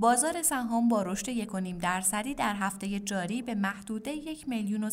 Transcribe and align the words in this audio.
بازار 0.00 0.42
سهام 0.42 0.88
با 0.88 1.02
رشد 1.02 1.46
1.5 1.46 1.82
درصدی 1.82 2.34
در 2.34 2.54
هفته 2.54 3.00
جاری 3.00 3.42
به 3.42 3.54
محدوده 3.54 4.10
1 4.10 4.48
میلیون 4.48 4.84
و 4.84 4.90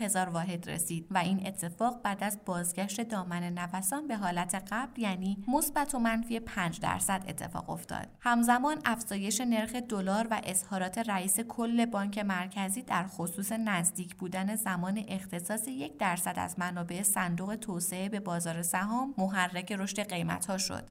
هزار 0.00 0.28
واحد 0.28 0.70
رسید 0.70 1.06
و 1.10 1.18
این 1.18 1.46
اتفاق 1.46 2.02
بعد 2.02 2.24
از 2.24 2.38
بازگشت 2.46 3.00
دامن 3.00 3.42
نوسان 3.58 4.06
به 4.08 4.16
حالت 4.16 4.62
قبل 4.70 5.02
یعنی 5.02 5.44
مثبت 5.48 5.94
و 5.94 5.98
منفی 5.98 6.40
5 6.40 6.80
درصد 6.80 7.24
اتفاق 7.28 7.70
افتاد. 7.70 8.08
همزمان 8.20 8.78
افزایش 8.84 9.40
نرخ 9.40 9.74
دلار 9.74 10.26
و 10.30 10.40
اظهارات 10.44 10.98
رئیس 10.98 11.40
کل 11.40 11.86
بانک 11.86 12.18
مرکزی 12.18 12.82
در 12.82 13.06
خصوص 13.06 13.52
نزدیک 13.52 14.14
بودن 14.14 14.56
زمان 14.56 15.04
اختصاص 15.08 15.68
یک 15.68 15.98
درصد 15.98 16.34
از 16.36 16.58
منابع 16.58 17.02
صندوق 17.02 17.54
توسعه 17.54 18.08
به 18.08 18.20
بازار 18.20 18.62
سهام 18.62 19.14
محرک 19.18 19.72
رشد 19.72 20.00
قیمت 20.00 20.46
ها 20.46 20.58
شد. 20.58 20.88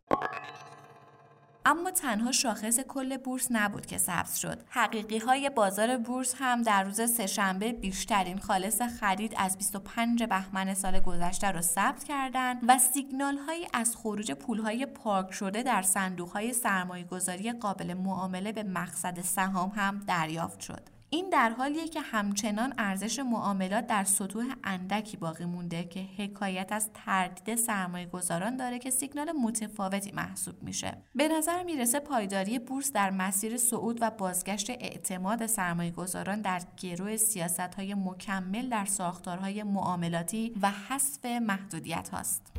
اما 1.66 1.91
تنها 1.91 2.32
شاخص 2.32 2.80
کل 2.80 3.18
بورس 3.18 3.48
نبود 3.52 3.86
که 3.86 3.98
سبز 3.98 4.36
شد. 4.36 4.64
حقیقی 4.70 5.18
های 5.18 5.50
بازار 5.50 5.97
بورس 5.97 6.36
هم 6.38 6.61
در 6.61 6.83
روز 6.83 7.02
سهشنبه 7.11 7.71
بیشترین 7.71 8.39
خالص 8.39 8.82
خرید 8.82 9.33
از 9.38 9.57
25 9.57 10.24
بهمن 10.24 10.74
سال 10.74 11.00
گذشته 11.00 11.52
را 11.52 11.61
ثبت 11.61 12.04
کردند 12.04 12.60
و 12.68 12.78
سیگنال 12.78 13.38
هایی 13.38 13.68
از 13.74 13.96
خروج 13.96 14.32
پول 14.32 14.60
های 14.60 14.86
پارک 14.86 15.32
شده 15.32 15.64
در 15.64 15.82
صندوق 15.82 16.30
های 16.30 16.54
سرمایه 16.54 17.04
گذاری 17.04 17.52
قابل 17.52 17.94
معامله 17.94 18.52
به 18.52 18.64
مقصد 18.64 19.21
سهام 19.21 19.69
هم 19.69 20.00
دریافت 20.07 20.60
شد. 20.60 20.99
این 21.11 21.29
در 21.29 21.49
حالیه 21.49 21.87
که 21.87 22.01
همچنان 22.01 22.73
ارزش 22.77 23.19
معاملات 23.19 23.87
در 23.87 24.04
سطوح 24.04 24.45
اندکی 24.63 25.18
باقی 25.18 25.45
مونده 25.45 25.83
که 25.83 25.99
حکایت 25.99 26.71
از 26.71 26.89
تردید 26.93 27.55
سرمایه 27.55 28.05
گذاران 28.05 28.57
داره 28.57 28.79
که 28.79 28.89
سیگنال 28.89 29.32
متفاوتی 29.32 30.11
محسوب 30.11 30.63
میشه 30.63 30.97
به 31.15 31.27
نظر 31.27 31.63
می‌رسه 31.63 31.99
پایداری 31.99 32.59
بورس 32.59 32.91
در 32.91 33.09
مسیر 33.09 33.58
صعود 33.58 33.97
و 34.02 34.11
بازگشت 34.11 34.69
اعتماد 34.69 35.45
سرمایه 35.47 35.91
گذاران 35.91 36.41
در 36.41 36.61
گروه 36.77 37.17
سیاست 37.17 37.59
های 37.59 37.94
مکمل 37.94 38.69
در 38.69 38.85
ساختارهای 38.85 39.63
معاملاتی 39.63 40.53
و 40.61 40.71
حذف 40.71 41.25
محدودیت 41.25 42.09
هاست. 42.09 42.58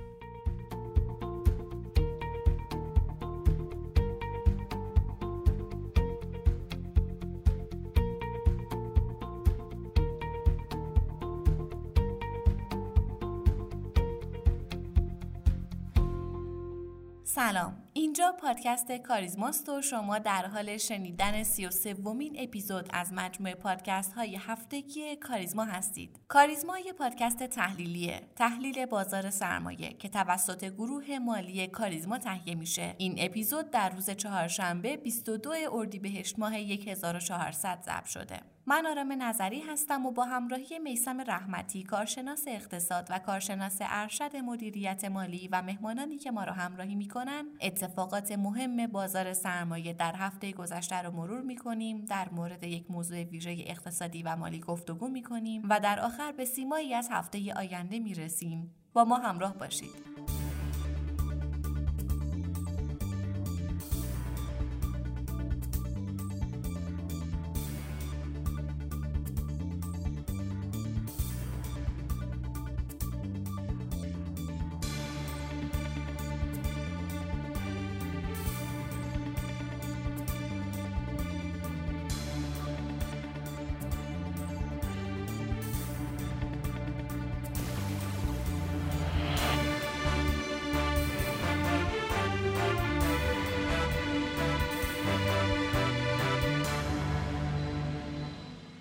سلام. 17.35 17.90
اینجا 17.93 18.35
پادکست 18.41 18.93
کاریزماست 18.93 19.69
و 19.69 19.83
شما 19.83 20.19
در 20.19 20.47
حال 20.47 20.77
شنیدن 20.77 21.43
سی 21.43 21.67
و 21.67 21.71
سومین 21.71 22.37
اپیزود 22.39 22.89
از 22.93 23.13
مجموعه 23.13 23.55
پادکست 23.55 24.13
های 24.13 24.37
هفتگی 24.37 25.17
کاریزما 25.17 25.65
هستید. 25.65 26.21
کاریزما 26.29 26.79
یه 26.79 26.93
پادکست 26.93 27.43
تحلیلیه. 27.43 28.21
تحلیل 28.37 28.87
بازار 28.87 29.31
سرمایه 29.31 29.93
که 29.93 30.09
توسط 30.09 30.65
گروه 30.65 31.19
مالی 31.19 31.67
کاریزما 31.67 32.19
تهیه 32.19 32.55
میشه. 32.55 32.95
این 32.99 33.15
اپیزود 33.19 33.71
در 33.71 33.91
روز 33.91 34.11
چهارشنبه 34.11 34.97
22 34.97 35.51
اردیبهشت 35.73 36.39
ماه 36.39 36.55
1400 36.55 37.83
ضبط 37.83 38.07
شده. 38.07 38.41
من 38.67 38.87
آرام 38.87 39.23
نظری 39.23 39.61
هستم 39.61 40.07
و 40.07 40.11
با 40.11 40.25
همراهی 40.25 40.79
میسم 40.79 41.21
رحمتی 41.21 41.83
کارشناس 41.83 42.45
اقتصاد 42.49 43.07
و 43.11 43.19
کارشناس 43.19 43.77
ارشد 43.81 44.37
مدیریت 44.37 45.05
مالی 45.05 45.49
و 45.53 45.63
مهمانانی 45.63 46.19
که 46.19 46.31
ما 46.31 46.45
را 46.45 46.53
همراهی 46.53 46.95
می‌کنن 46.95 47.47
اتفاقات 47.83 48.33
مهم 48.33 48.87
بازار 48.87 49.33
سرمایه 49.33 49.93
در 49.93 50.15
هفته 50.17 50.53
گذشته 50.53 50.97
رو 50.97 51.11
مرور 51.11 51.41
می‌کنیم. 51.41 52.05
در 52.05 52.29
مورد 52.29 52.65
یک 52.65 52.91
موضوع 52.91 53.23
ویژه 53.23 53.57
اقتصادی 53.67 54.23
و 54.23 54.37
مالی 54.37 54.61
گفتگو 54.61 55.09
می‌کنیم 55.09 55.63
و 55.71 55.81
در 55.81 56.01
آخر 56.01 56.33
به 56.33 56.45
سیمایی 56.45 56.95
از 56.95 57.09
هفته 57.13 57.55
آینده 57.55 57.99
می‌رسیم. 57.99 58.75
با 58.93 59.05
ما 59.05 59.17
همراه 59.17 59.55
باشید. 59.55 60.40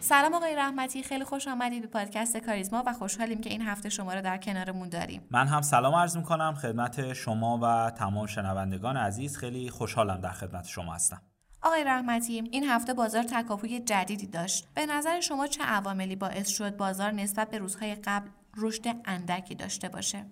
سلام 0.09 0.33
آقای 0.33 0.55
رحمتی 0.55 1.03
خیلی 1.03 1.23
خوش 1.23 1.47
آمدید 1.47 1.81
به 1.81 1.87
پادکست 1.87 2.37
کاریزما 2.37 2.83
و 2.85 2.93
خوشحالیم 2.93 3.41
که 3.41 3.49
این 3.49 3.61
هفته 3.61 3.89
شما 3.89 4.13
رو 4.13 4.21
در 4.21 4.37
کنارمون 4.37 4.89
داریم. 4.89 5.27
من 5.31 5.47
هم 5.47 5.61
سلام 5.61 5.95
عرض 5.95 6.17
می‌کنم 6.17 6.53
خدمت 6.53 7.13
شما 7.13 7.59
و 7.63 7.91
تمام 7.91 8.25
شنوندگان 8.25 8.97
عزیز. 8.97 9.37
خیلی 9.37 9.69
خوشحالم 9.69 10.21
در 10.21 10.31
خدمت 10.31 10.65
شما 10.65 10.93
هستم. 10.93 11.21
آقای 11.61 11.83
رحمتی 11.83 12.49
این 12.51 12.63
هفته 12.63 12.93
بازار 12.93 13.23
تکاپوی 13.23 13.79
جدیدی 13.79 14.27
داشت. 14.27 14.67
به 14.75 14.85
نظر 14.85 15.19
شما 15.19 15.47
چه 15.47 15.63
عواملی 15.63 16.15
باعث 16.15 16.47
شد 16.47 16.77
بازار 16.77 17.11
نسبت 17.11 17.49
به 17.49 17.57
روزهای 17.57 17.95
قبل 17.95 18.29
رشد 18.57 18.83
اندکی 19.05 19.55
داشته 19.55 19.89
باشه؟ 19.89 20.25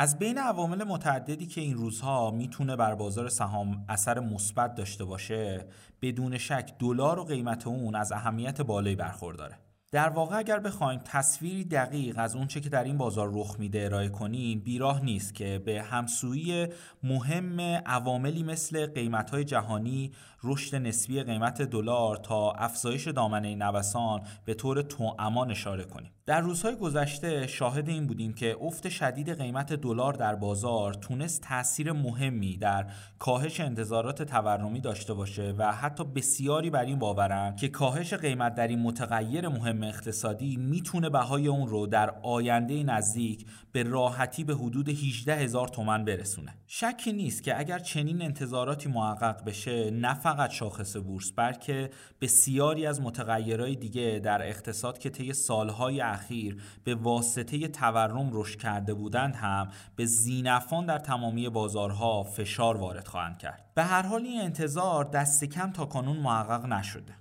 از 0.00 0.18
بین 0.18 0.38
عوامل 0.38 0.84
متعددی 0.84 1.46
که 1.46 1.60
این 1.60 1.74
روزها 1.74 2.30
می‌تونه 2.30 2.76
بر 2.76 2.94
بازار 2.94 3.28
سهام 3.28 3.84
اثر 3.88 4.20
مثبت 4.20 4.74
داشته 4.74 5.04
باشه 5.04 5.66
بدون 6.02 6.38
شک 6.38 6.72
دلار 6.78 7.18
و 7.18 7.24
قیمت 7.24 7.66
اون 7.66 7.94
از 7.94 8.12
اهمیت 8.12 8.60
بالایی 8.60 8.96
برخورداره. 8.96 9.58
در 9.92 10.08
واقع 10.08 10.36
اگر 10.36 10.58
بخوایم 10.58 11.00
تصویری 11.04 11.64
دقیق 11.64 12.14
از 12.18 12.36
اونچه 12.36 12.60
که 12.60 12.68
در 12.68 12.84
این 12.84 12.98
بازار 12.98 13.30
رخ 13.32 13.56
میده 13.58 13.84
ارائه 13.84 14.08
کنیم 14.08 14.60
بیراه 14.60 15.04
نیست 15.04 15.34
که 15.34 15.62
به 15.64 15.82
همسویی 15.82 16.66
مهم 17.02 17.60
عواملی 17.86 18.42
مثل 18.42 18.86
قیمت‌های 18.86 19.44
جهانی 19.44 20.12
رشد 20.44 20.76
نسبی 20.76 21.22
قیمت 21.22 21.62
دلار 21.62 22.16
تا 22.16 22.50
افزایش 22.50 23.08
دامنه 23.08 23.54
نوسان 23.54 24.20
به 24.44 24.54
طور 24.54 24.82
توامان 24.82 25.50
اشاره 25.50 25.84
کنیم. 25.84 26.10
در 26.26 26.40
روزهای 26.40 26.76
گذشته 26.76 27.46
شاهد 27.46 27.88
این 27.88 28.06
بودیم 28.06 28.32
که 28.32 28.56
افت 28.60 28.88
شدید 28.88 29.38
قیمت 29.38 29.72
دلار 29.72 30.12
در 30.12 30.34
بازار 30.34 30.94
تونست 30.94 31.42
تاثیر 31.42 31.92
مهمی 31.92 32.56
در 32.56 32.86
کاهش 33.18 33.60
انتظارات 33.60 34.22
تورمی 34.22 34.80
داشته 34.80 35.14
باشه 35.14 35.54
و 35.58 35.72
حتی 35.72 36.04
بسیاری 36.04 36.70
بر 36.70 36.84
این 36.84 36.98
باورن 36.98 37.56
که 37.56 37.68
کاهش 37.68 38.14
قیمت 38.14 38.54
در 38.54 38.68
این 38.68 38.78
متغیر 38.78 39.48
مهم 39.48 39.82
اقتصادی 39.82 40.56
می‌تونه 40.56 41.10
بهای 41.10 41.48
اون 41.48 41.68
رو 41.68 41.86
در 41.86 42.14
آینده 42.22 42.82
نزدیک 42.82 43.46
به 43.72 43.82
راحتی 43.82 44.44
به 44.44 44.54
حدود 44.54 44.88
18 44.88 45.36
هزار 45.36 45.68
تومن 45.68 46.04
برسونه. 46.04 46.54
شکی 46.66 47.12
نیست 47.12 47.42
که 47.42 47.58
اگر 47.58 47.78
چنین 47.78 48.22
انتظاراتی 48.22 48.88
محقق 48.88 49.44
بشه 49.44 49.90
نه 49.90 50.14
فقط 50.30 50.50
شاخص 50.50 50.96
بورس 50.96 51.32
بلکه 51.36 51.90
بسیاری 52.20 52.86
از 52.86 53.00
متغیرهای 53.00 53.76
دیگه 53.76 54.20
در 54.24 54.48
اقتصاد 54.48 54.98
که 54.98 55.10
طی 55.10 55.32
سالهای 55.32 56.00
اخیر 56.00 56.62
به 56.84 56.94
واسطه 56.94 57.68
تورم 57.68 58.30
رشد 58.32 58.58
کرده 58.58 58.94
بودند 58.94 59.34
هم 59.34 59.68
به 59.96 60.06
زینفان 60.06 60.86
در 60.86 60.98
تمامی 60.98 61.48
بازارها 61.48 62.22
فشار 62.22 62.76
وارد 62.76 63.08
خواهند 63.08 63.38
کرد. 63.38 63.70
به 63.74 63.82
هر 63.82 64.02
حال 64.02 64.22
این 64.22 64.40
انتظار 64.40 65.04
دست 65.04 65.44
کم 65.44 65.72
تا 65.72 65.84
کنون 65.84 66.16
محقق 66.16 66.66
نشده. 66.66 67.14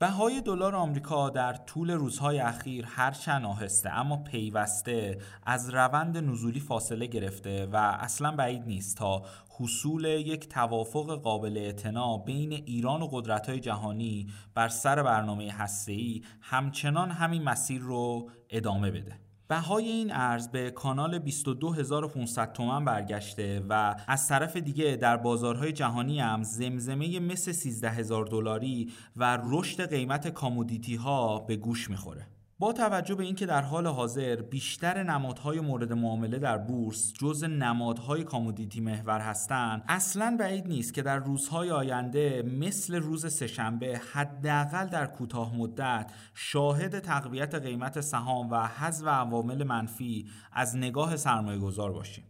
بهای 0.00 0.40
دلار 0.40 0.74
آمریکا 0.76 1.30
در 1.30 1.52
طول 1.52 1.90
روزهای 1.90 2.38
اخیر 2.38 2.86
هرچند 2.88 3.44
آهسته 3.44 3.90
اما 3.90 4.16
پیوسته 4.16 5.18
از 5.46 5.70
روند 5.70 6.16
نزولی 6.16 6.60
فاصله 6.60 7.06
گرفته 7.06 7.66
و 7.66 7.76
اصلا 7.76 8.32
بعید 8.32 8.66
نیست 8.66 8.96
تا 8.96 9.22
حصول 9.60 10.04
یک 10.04 10.48
توافق 10.48 11.22
قابل 11.22 11.56
اعتنا 11.56 12.18
بین 12.18 12.52
ایران 12.52 13.02
و 13.02 13.08
قدرت‌های 13.12 13.60
جهانی 13.60 14.26
بر 14.54 14.68
سر 14.68 15.02
برنامه 15.02 15.52
هسته‌ای 15.52 16.22
همچنان 16.40 17.10
همین 17.10 17.42
مسیر 17.42 17.80
رو 17.80 18.30
ادامه 18.50 18.90
بده. 18.90 19.20
بهای 19.48 19.88
این 19.88 20.12
ارز 20.12 20.48
به 20.48 20.70
کانال 20.70 21.18
22500 21.18 22.52
تومن 22.52 22.84
برگشته 22.84 23.64
و 23.68 23.96
از 24.06 24.28
طرف 24.28 24.56
دیگه 24.56 24.96
در 24.96 25.16
بازارهای 25.16 25.72
جهانی 25.72 26.20
هم 26.20 26.42
زمزمه 26.42 27.20
مثل 27.20 27.52
13000 27.52 28.26
دلاری 28.26 28.92
و 29.16 29.38
رشد 29.44 29.90
قیمت 29.90 30.28
کامودیتی 30.28 30.96
ها 30.96 31.38
به 31.38 31.56
گوش 31.56 31.90
می‌خوره. 31.90 32.26
با 32.60 32.72
توجه 32.72 33.14
به 33.14 33.24
اینکه 33.24 33.46
در 33.46 33.62
حال 33.62 33.86
حاضر 33.86 34.36
بیشتر 34.36 35.02
نمادهای 35.02 35.60
مورد 35.60 35.92
معامله 35.92 36.38
در 36.38 36.58
بورس 36.58 37.12
جز 37.12 37.44
نمادهای 37.44 38.24
کامودیتی 38.24 38.80
محور 38.80 39.20
هستند 39.20 39.84
اصلا 39.88 40.36
بعید 40.40 40.66
نیست 40.66 40.94
که 40.94 41.02
در 41.02 41.18
روزهای 41.18 41.70
آینده 41.70 42.42
مثل 42.42 42.94
روز 42.94 43.32
سهشنبه 43.32 44.00
حداقل 44.12 44.86
در 44.86 45.06
کوتاه 45.06 45.56
مدت 45.56 46.10
شاهد 46.34 46.98
تقویت 46.98 47.54
قیمت 47.54 48.00
سهام 48.00 48.50
و 48.50 48.66
حذف 48.66 49.06
عوامل 49.06 49.64
منفی 49.64 50.26
از 50.52 50.76
نگاه 50.76 51.16
سرمایه 51.16 51.58
گذار 51.58 51.92
باشیم. 51.92 52.24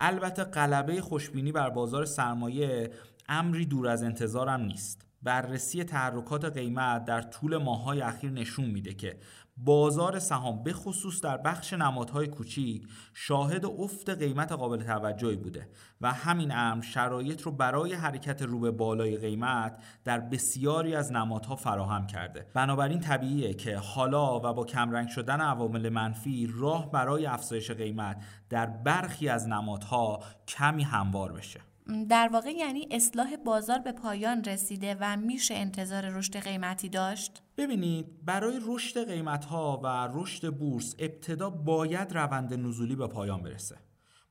البته 0.00 0.44
غلبه 0.44 1.00
خوشبینی 1.00 1.52
بر 1.52 1.70
بازار 1.70 2.04
سرمایه 2.04 2.90
امری 3.28 3.66
دور 3.66 3.88
از 3.88 4.02
انتظارم 4.02 4.60
نیست. 4.60 5.12
بررسی 5.22 5.84
تحرکات 5.84 6.44
قیمت 6.44 7.04
در 7.04 7.22
طول 7.22 7.56
ماههای 7.56 8.00
اخیر 8.00 8.30
نشون 8.30 8.64
میده 8.64 8.94
که 8.94 9.16
بازار 9.56 10.18
سهام 10.18 10.62
به 10.62 10.72
خصوص 10.72 11.20
در 11.20 11.36
بخش 11.36 11.72
نمادهای 11.72 12.26
کوچیک 12.26 12.86
شاهد 13.14 13.66
افت 13.66 14.10
قیمت 14.10 14.52
قابل 14.52 14.82
توجهی 14.82 15.36
بوده 15.36 15.68
و 16.00 16.12
همین 16.12 16.52
امر 16.52 16.82
شرایط 16.82 17.42
رو 17.42 17.52
برای 17.52 17.94
حرکت 17.94 18.42
رو 18.42 18.60
به 18.60 18.70
بالای 18.70 19.16
قیمت 19.16 19.82
در 20.04 20.20
بسیاری 20.20 20.94
از 20.94 21.12
نمادها 21.12 21.56
فراهم 21.56 22.06
کرده. 22.06 22.46
بنابراین 22.54 23.00
طبیعیه 23.00 23.54
که 23.54 23.76
حالا 23.76 24.40
و 24.40 24.54
با 24.54 24.64
کمرنگ 24.64 25.08
شدن 25.08 25.40
عوامل 25.40 25.88
منفی 25.88 26.52
راه 26.56 26.90
برای 26.90 27.26
افزایش 27.26 27.70
قیمت 27.70 28.24
در 28.48 28.66
برخی 28.66 29.28
از 29.28 29.48
نمادها 29.48 30.20
کمی 30.48 30.82
هموار 30.82 31.32
بشه. 31.32 31.71
در 32.08 32.28
واقع 32.32 32.50
یعنی 32.50 32.88
اصلاح 32.90 33.36
بازار 33.36 33.78
به 33.78 33.92
پایان 33.92 34.44
رسیده 34.44 34.96
و 35.00 35.16
میشه 35.16 35.54
انتظار 35.54 36.08
رشد 36.08 36.36
قیمتی 36.36 36.88
داشت؟ 36.88 37.42
ببینید 37.56 38.24
برای 38.24 38.60
رشد 38.66 39.08
قیمت 39.08 39.44
ها 39.44 39.80
و 39.84 40.08
رشد 40.12 40.54
بورس 40.54 40.94
ابتدا 40.98 41.50
باید 41.50 42.12
روند 42.12 42.54
نزولی 42.54 42.96
به 42.96 43.06
پایان 43.06 43.42
برسه. 43.42 43.76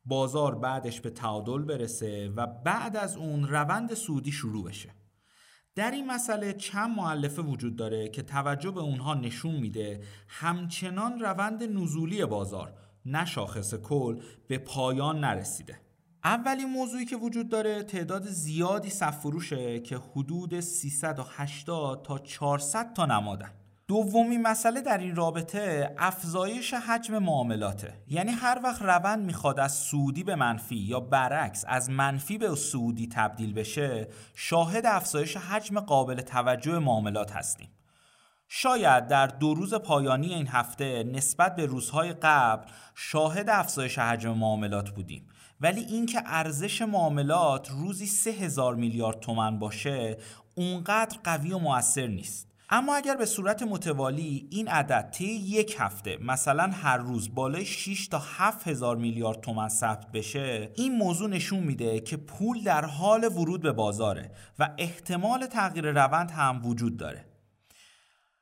بازار 0.06 0.56
بعدش 0.56 1.02
به 1.02 1.10
تعادل 1.10 1.62
برسه 1.62 2.30
و 2.36 2.48
بعد 2.48 2.98
از 2.98 3.18
اون 3.18 3.48
روند 3.48 3.94
سودی 3.94 4.32
شروع 4.32 4.66
بشه. 4.66 4.90
در 5.76 5.92
این 5.92 6.12
مسئله 6.12 6.54
چند 6.54 6.98
معلفه 6.98 7.42
وجود 7.42 7.76
داره 7.76 8.10
که 8.10 8.22
توجه 8.22 8.72
به 8.72 8.80
اونها 8.80 9.14
نشون 9.14 9.56
میده 9.56 10.04
همچنان 10.28 11.20
روند 11.20 11.64
نزولی 11.64 12.26
بازار 12.26 12.74
نه 13.06 13.26
کل 13.84 14.22
به 14.48 14.58
پایان 14.58 15.20
نرسیده. 15.20 15.91
اولین 16.24 16.70
موضوعی 16.70 17.06
که 17.06 17.16
وجود 17.16 17.50
داره 17.50 17.84
تعداد 17.84 18.24
زیادی 18.24 18.90
صف 18.90 19.20
فروشه 19.20 19.80
که 19.80 19.98
حدود 19.98 20.60
380 20.60 22.04
تا 22.04 22.20
400 22.20 22.94
تا 22.94 23.06
نمادن. 23.06 23.52
دومین 23.88 24.42
مسئله 24.42 24.82
در 24.82 24.98
این 24.98 25.16
رابطه 25.16 25.96
افزایش 25.98 26.74
حجم 26.74 27.18
معاملاته. 27.18 27.94
یعنی 28.08 28.32
هر 28.32 28.60
وقت 28.64 28.82
روند 28.82 29.26
می‌خواد 29.26 29.60
از 29.60 29.74
سودی 29.74 30.24
به 30.24 30.36
منفی 30.36 30.76
یا 30.76 31.00
برعکس 31.00 31.66
از 31.68 31.90
منفی 31.90 32.38
به 32.38 32.56
سودی 32.56 33.08
تبدیل 33.08 33.54
بشه 33.54 34.08
شاهد 34.36 34.86
افزایش 34.86 35.38
حجم 35.38 35.80
قابل 35.80 36.22
توجه 36.22 36.80
معاملات 36.80 37.32
هستیم. 37.32 37.70
شاید 38.48 39.08
در 39.08 39.28
دو 39.28 39.54
روز 39.54 39.74
پایانی 39.74 40.34
این 40.34 40.48
هفته 40.48 41.04
نسبت 41.04 41.56
به 41.56 41.66
روزهای 41.66 42.14
قبل 42.14 42.68
شاهد 42.96 43.50
افزایش 43.50 44.00
حجم 44.00 44.32
معاملات 44.32 44.90
بودیم. 44.90 45.28
ولی 45.62 45.82
اینکه 45.82 46.22
ارزش 46.26 46.82
معاملات 46.82 47.70
روزی 47.70 48.08
سه 48.08 48.30
هزار 48.30 48.76
میلیارد 48.76 49.20
تومن 49.20 49.60
باشه 49.60 50.18
اونقدر 50.56 51.18
قوی 51.24 51.52
و 51.52 51.58
موثر 51.58 52.08
نیست. 52.08 52.48
اما 52.74 52.96
اگر 52.96 53.16
به 53.16 53.26
صورت 53.26 53.64
متوالی 53.64 54.48
این 54.52 54.68
عدد 54.68 55.12
طی 55.12 55.26
یک 55.26 55.76
هفته 55.80 56.18
مثلا 56.22 56.64
هر 56.64 56.98
روز 56.98 57.36
بالای 57.36 57.66
6 57.66 58.08
تا 58.08 58.22
7 58.38 58.68
هزار 58.68 58.98
میلیارد 58.98 59.42
تومن 59.42 59.70
ثبت 59.70 60.12
بشه 60.12 60.72
این 60.76 60.96
موضوع 60.96 61.30
نشون 61.30 61.60
میده 61.60 62.00
که 62.00 62.18
پول 62.18 62.64
در 62.64 62.86
حال 62.86 63.24
ورود 63.24 63.62
به 63.62 63.72
بازاره 63.72 64.32
و 64.60 64.70
احتمال 64.78 65.46
تغییر 65.46 65.92
روند 65.92 66.32
هم 66.32 66.66
وجود 66.66 66.98
داره. 66.98 67.26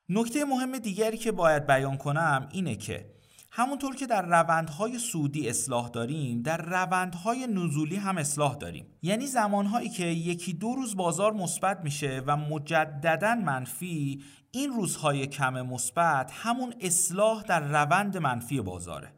نکته 0.10 0.45
مهم 0.45 0.77
دیگری 0.77 1.18
که 1.18 1.31
باید 1.31 1.68
بیان 1.68 1.98
کنم 1.98 2.50
اینه 2.51 2.75
که 2.75 3.19
همونطور 3.60 3.96
که 3.96 4.08
در 4.08 4.22
روندهای 4.22 5.00
سودی 5.00 5.50
اصلاح 5.50 5.90
داریم 5.90 6.42
در 6.42 6.58
روندهای 6.58 7.48
نزولی 7.48 7.96
هم 7.96 8.18
اصلاح 8.18 8.56
داریم. 8.56 8.86
یعنی 9.02 9.28
زمانهایی 9.28 9.90
که 9.90 10.06
یکی 10.06 10.54
دو 10.54 10.76
روز 10.76 10.96
بازار 10.96 11.34
مثبت 11.34 11.80
میشه 11.84 12.24
و 12.28 12.38
مجددا 12.38 13.36
منفی 13.36 14.24
این 14.52 14.70
روزهای 14.70 15.28
کم 15.28 15.62
مثبت 15.62 16.32
همون 16.34 16.74
اصلاح 16.82 17.44
در 17.44 17.60
روند 17.60 18.18
منفی 18.18 18.62
بازاره. 18.62 19.14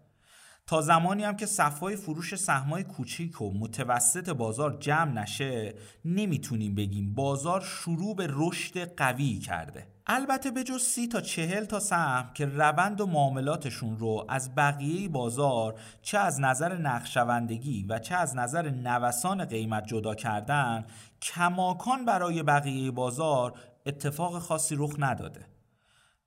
تا 0.67 0.81
زمانی 0.81 1.23
هم 1.23 1.35
که 1.35 1.45
صفای 1.45 1.95
فروش 1.95 2.35
سهمای 2.35 2.83
کوچیک 2.83 3.41
و 3.41 3.53
متوسط 3.59 4.29
بازار 4.29 4.77
جمع 4.79 5.11
نشه 5.11 5.75
نمی‌تونیم 6.05 6.75
بگیم 6.75 7.13
بازار 7.13 7.61
شروع 7.61 8.15
به 8.15 8.27
رشد 8.29 8.95
قوی 8.95 9.39
کرده. 9.39 9.87
البته 10.07 10.51
به 10.51 10.63
جز 10.63 10.81
سی 10.81 11.07
تا 11.07 11.21
چهل 11.21 11.65
تا 11.65 11.79
سهم 11.79 12.33
که 12.33 12.45
روند 12.45 13.01
و 13.01 13.05
معاملاتشون 13.05 13.97
رو 13.97 14.25
از 14.29 14.55
بقیه 14.55 15.09
بازار 15.09 15.79
چه 16.01 16.17
از 16.17 16.39
نظر 16.39 16.77
نقشوندگی 16.77 17.85
و 17.89 17.99
چه 17.99 18.15
از 18.15 18.35
نظر 18.35 18.69
نوسان 18.69 19.45
قیمت 19.45 19.87
جدا 19.87 20.15
کردن 20.15 20.85
کماکان 21.21 22.05
برای 22.05 22.43
بقیه 22.43 22.91
بازار 22.91 23.53
اتفاق 23.85 24.39
خاصی 24.39 24.75
رخ 24.79 24.95
نداده. 24.99 25.45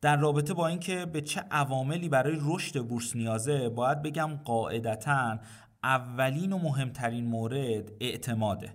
در 0.00 0.16
رابطه 0.16 0.54
با 0.54 0.66
اینکه 0.66 1.06
به 1.06 1.20
چه 1.20 1.40
عواملی 1.50 2.08
برای 2.08 2.38
رشد 2.40 2.82
بورس 2.82 3.16
نیازه 3.16 3.68
باید 3.68 4.02
بگم 4.02 4.30
قاعدتا 4.44 5.38
اولین 5.82 6.52
و 6.52 6.58
مهمترین 6.58 7.26
مورد 7.26 7.92
اعتماده. 8.00 8.74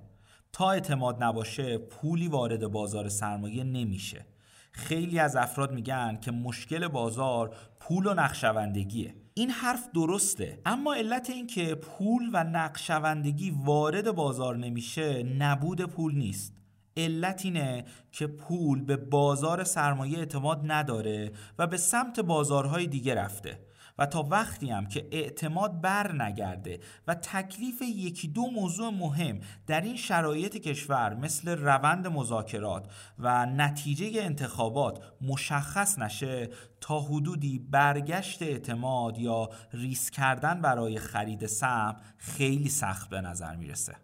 تا 0.51 0.71
اعتماد 0.71 1.23
نباشه 1.23 1.77
پولی 1.77 2.27
وارد 2.27 2.67
بازار 2.67 3.09
سرمایه 3.09 3.63
نمیشه. 3.63 4.25
خیلی 4.71 5.19
از 5.19 5.35
افراد 5.35 5.71
میگن 5.71 6.17
که 6.21 6.31
مشکل 6.31 6.87
بازار 6.87 7.55
پول 7.79 8.07
و 8.07 8.13
نقشوندگیه 8.13 9.15
این 9.39 9.49
حرف 9.49 9.91
درسته 9.91 10.59
اما 10.65 10.93
علت 10.93 11.29
این 11.29 11.47
که 11.47 11.75
پول 11.75 12.29
و 12.33 12.43
نقشوندگی 12.43 13.51
وارد 13.65 14.11
بازار 14.11 14.57
نمیشه 14.57 15.23
نبود 15.23 15.81
پول 15.81 16.15
نیست. 16.15 16.53
علت 16.97 17.41
اینه 17.45 17.85
که 18.11 18.27
پول 18.27 18.81
به 18.81 18.97
بازار 18.97 19.63
سرمایه 19.63 20.19
اعتماد 20.19 20.61
نداره 20.63 21.31
و 21.59 21.67
به 21.67 21.77
سمت 21.77 22.19
بازارهای 22.19 22.87
دیگه 22.87 23.15
رفته. 23.15 23.59
و 23.99 24.05
تا 24.05 24.23
وقتی 24.23 24.69
هم 24.69 24.85
که 24.85 25.07
اعتماد 25.11 25.81
بر 25.81 26.11
نگرده 26.23 26.79
و 27.07 27.15
تکلیف 27.15 27.81
یکی 27.81 28.27
دو 28.27 28.51
موضوع 28.51 28.89
مهم 28.89 29.39
در 29.67 29.81
این 29.81 29.95
شرایط 29.95 30.57
کشور 30.57 31.13
مثل 31.13 31.57
روند 31.57 32.07
مذاکرات 32.07 32.91
و 33.19 33.45
نتیجه 33.45 34.23
انتخابات 34.23 35.03
مشخص 35.21 35.99
نشه 35.99 36.49
تا 36.81 36.99
حدودی 36.99 37.59
برگشت 37.59 38.41
اعتماد 38.41 39.17
یا 39.17 39.49
ریس 39.73 40.09
کردن 40.09 40.61
برای 40.61 40.99
خرید 40.99 41.45
سهم 41.45 41.95
خیلی 42.17 42.69
سخت 42.69 43.09
به 43.09 43.21
نظر 43.21 43.55
می‌رسه. 43.55 43.95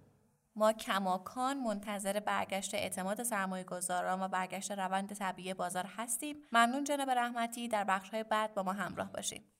ما 0.55 0.73
کماکان 0.73 1.57
منتظر 1.59 2.19
برگشت 2.19 2.73
اعتماد 2.73 3.23
سرمایه 3.23 3.63
گذاران 3.63 4.21
و 4.21 4.27
برگشت 4.27 4.71
روند 4.71 5.13
طبیعی 5.13 5.53
بازار 5.53 5.85
هستیم. 5.97 6.35
ممنون 6.51 6.83
جناب 6.83 7.09
رحمتی. 7.09 7.67
در 7.67 7.83
بخش 7.83 8.09
های 8.09 8.23
بعد 8.23 8.53
با 8.53 8.63
ما 8.63 8.73
همراه 8.73 9.11
باشید. 9.11 9.54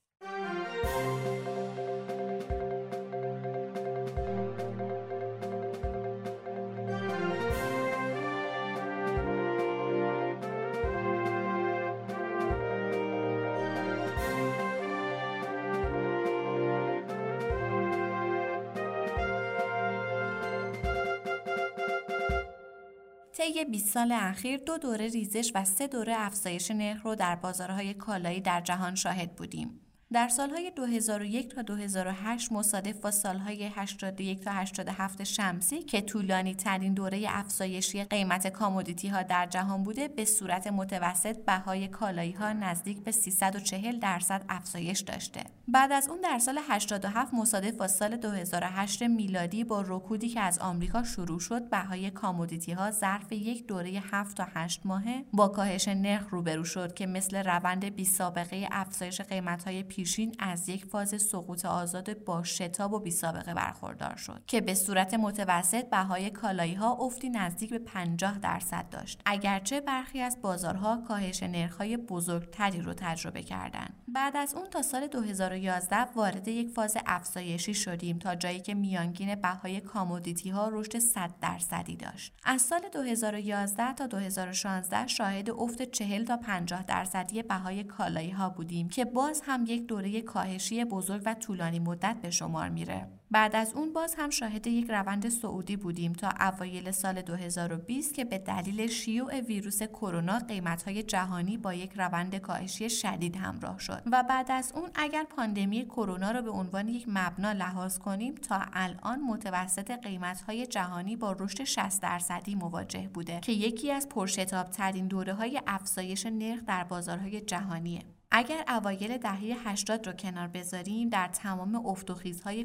طی 23.38 23.66
20 23.66 23.94
سال 23.94 24.12
اخیر 24.12 24.58
دو 24.58 24.78
دوره 24.78 25.08
ریزش 25.08 25.52
و 25.56 25.66
سه 25.66 25.88
دوره 25.88 26.14
افزایش 26.18 26.72
نرخ 26.72 27.06
رو 27.06 27.16
در 27.16 27.36
بازارهای 27.36 27.94
کالایی 27.94 28.42
در 28.42 28.62
جهان 28.62 28.96
شاهد 28.96 29.36
بودیم. 29.36 29.85
در 30.16 30.28
سالهای 30.28 30.72
2001 30.72 31.56
تا 31.56 31.62
2008 31.62 32.52
مصادف 32.52 33.00
با 33.00 33.12
سالهای 33.12 33.72
81 33.76 34.44
تا 34.44 34.52
87 34.52 35.24
شمسی 35.24 35.82
که 35.82 36.02
طولانی 36.02 36.56
ترین 36.56 36.94
دوره 36.94 37.26
افزایشی 37.30 38.04
قیمت 38.04 38.48
commodity 38.48 39.08
ها 39.08 39.24
در 39.24 39.46
جهان 39.46 39.84
بوده 39.84 40.08
به 40.08 40.26
صورت 40.26 40.68
متوسط 40.68 41.46
بهای 41.46 41.88
کالایی 41.88 42.32
ها 42.32 42.54
نزدیک 42.54 43.04
به 43.04 43.12
340 43.12 44.00
درصد 44.00 44.46
افزایش 44.50 45.00
داشته. 45.00 45.44
بعد 45.68 45.92
از 45.92 46.10
اون 46.10 46.22
در 46.22 46.40
سال 46.40 46.60
87 46.70 47.34
مصادف 47.34 47.72
با 47.72 47.88
سال 47.88 48.18
2008 48.18 49.04
میلادی 49.04 49.64
با 49.64 49.84
رکودی 49.88 50.30
که 50.30 50.40
از 50.40 50.60
آمریکا 50.60 51.04
شروع 51.04 51.40
شد 51.40 51.70
بهای 51.70 52.12
commodity 52.12 52.72
ها 52.72 52.92
ظرف 52.92 53.32
یک 53.32 53.68
دوره 53.68 54.04
7 54.12 54.38
تا 54.38 54.48
8 54.54 54.82
ماهه 54.86 55.26
با 55.34 55.48
کاهش 55.48 55.88
نرخ 55.88 56.28
روبرو 56.30 56.64
شد 56.64 56.94
که 56.94 57.06
مثل 57.06 57.44
روند 57.44 57.86
بی 57.86 58.06
سابقه 58.06 58.68
افزایش 58.72 59.22
قیمت 59.22 59.64
های 59.64 59.84
پیشین 59.84 60.36
از 60.40 60.70
یک 60.70 60.86
فاز 60.86 61.22
سقوط 61.22 61.66
آزاد 61.66 62.24
با 62.24 62.44
شتاب 62.44 62.94
و 62.94 63.00
بی 63.00 63.12
سابقه 63.12 63.54
برخوردار 63.54 64.16
شد 64.16 64.42
که 64.48 64.62
به 64.62 64.74
صورت 64.74 65.14
متوسط 65.14 65.90
بهای 65.90 66.30
کالایی 66.30 66.74
ها 66.74 66.92
افتی 66.92 67.30
نزدیک 67.30 67.70
به 67.70 67.80
50 67.80 68.40
درصد 68.40 68.86
داشت. 68.92 69.22
اگرچه 69.26 69.82
برخی 69.82 70.22
از 70.22 70.42
بازارها 70.42 71.04
کاهش 71.08 71.44
های 71.80 71.98
بزرگتری 71.98 72.82
رو 72.82 72.94
تجربه 72.94 73.44
کردند. 73.44 74.04
بعد 74.08 74.38
از 74.38 74.54
اون 74.54 74.70
تا 74.70 74.82
سال 74.82 75.08
2011 75.56 76.12
وارد 76.16 76.48
یک 76.48 76.70
فاز 76.70 76.98
افزایشی 77.06 77.74
شدیم 77.74 78.20
تا 78.20 78.36
جایی 78.36 78.60
که 78.60 78.74
میانگین 78.74 79.36
بهای 79.36 79.82
کامودیتی 79.82 80.50
ها 80.50 80.70
رشد 80.74 81.00
100 81.00 81.32
درصدی 81.42 81.96
داشت 81.96 82.34
از 82.44 82.62
سال 82.62 82.82
2011 82.94 83.94
تا 83.94 84.08
2016 84.08 85.08
شاهد 85.08 85.50
افت 85.50 85.82
40 85.82 86.26
تا 86.26 86.38
50 86.38 86.84
درصدی 86.84 87.44
بهای 87.44 87.84
کالایی 87.84 88.32
ها 88.32 88.50
بودیم 88.50 88.90
که 88.90 89.06
باز 89.06 89.42
هم 89.46 89.66
یک 89.68 89.86
دوره 89.86 90.22
کاهشی 90.22 90.86
بزرگ 90.86 91.22
و 91.26 91.34
طولانی 91.34 91.80
مدت 91.80 92.16
به 92.22 92.30
شمار 92.30 92.70
میره. 92.70 93.08
بعد 93.36 93.56
از 93.56 93.74
اون 93.74 93.94
باز 93.94 94.16
هم 94.18 94.30
شاهد 94.30 94.68
یک 94.68 94.90
روند 94.90 95.30
سعودی 95.30 95.76
بودیم 95.76 96.14
تا 96.14 96.30
اوایل 96.40 96.92
سال 96.92 97.22
2020 97.22 98.14
که 98.14 98.26
به 98.26 98.38
دلیل 98.38 98.88
شیوع 98.88 99.40
ویروس 99.40 99.84
کرونا 99.84 100.40
قیمت‌های 100.40 101.04
جهانی 101.04 101.58
با 101.58 101.74
یک 101.74 101.92
روند 101.96 102.36
کاهشی 102.36 102.90
شدید 102.90 103.36
همراه 103.36 103.80
شد. 103.80 104.02
و 104.12 104.24
بعد 104.24 104.52
از 104.52 104.72
اون 104.76 104.90
اگر 104.96 105.24
پاندمی 105.24 105.86
کرونا 105.86 106.32
را 106.32 106.42
به 106.42 106.50
عنوان 106.50 106.88
یک 106.88 107.06
مبنا 107.08 107.52
لحاظ 107.52 107.98
کنیم 107.98 108.36
تا 108.36 108.62
الان 108.74 109.22
متوسط 109.22 109.92
قیمت‌های 109.92 110.68
جهانی 110.68 111.16
با 111.16 111.36
رشد 111.40 111.64
60 111.64 112.02
درصدی 112.02 112.56
مواجه 112.56 113.10
بوده 113.14 113.40
که 113.40 113.52
یکی 113.52 113.92
از 113.92 114.10
پرشتاب 114.10 114.70
ترین 114.70 115.08
دوره 115.08 115.34
های 115.34 115.62
افزایش 115.68 116.26
نرخ 116.26 116.60
در 116.68 116.84
بازارهای 116.84 117.42
جهانیه. 117.42 118.15
اگر 118.32 118.64
اوایل 118.68 119.18
دهه 119.18 119.70
80 119.70 120.08
رو 120.08 120.14
کنار 120.14 120.48
بذاریم 120.48 121.10
در 121.10 121.28
تمام 121.28 121.76
افت 121.76 122.12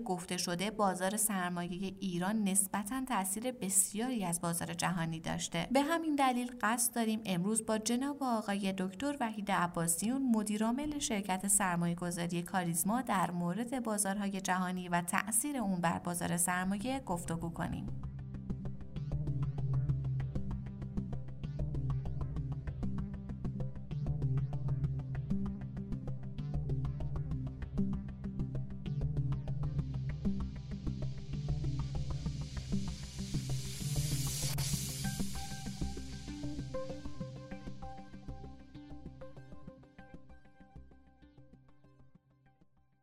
گفته 0.04 0.36
شده 0.36 0.70
بازار 0.70 1.16
سرمایه 1.16 1.94
ایران 2.00 2.44
نسبتا 2.44 3.04
تاثیر 3.08 3.52
بسیاری 3.52 4.24
از 4.24 4.40
بازار 4.40 4.74
جهانی 4.74 5.20
داشته. 5.20 5.68
به 5.72 5.82
همین 5.82 6.14
دلیل 6.14 6.52
قصد 6.60 6.94
داریم 6.94 7.20
امروز 7.26 7.66
با 7.66 7.78
جناب 7.78 8.22
آقای 8.22 8.74
دکتر 8.78 9.16
وحید 9.20 9.50
عباسیون 9.50 10.22
مدیرعامل 10.22 10.98
شرکت 10.98 11.48
سرمایه 11.48 11.94
گذاری 11.94 12.42
کاریزما 12.42 13.02
در 13.02 13.30
مورد 13.30 13.82
بازارهای 13.82 14.40
جهانی 14.40 14.88
و 14.88 15.02
تاثیر 15.02 15.56
اون 15.56 15.80
بر 15.80 15.98
بازار 15.98 16.36
سرمایه 16.36 17.00
گفتگو 17.00 17.50
کنیم. 17.50 18.09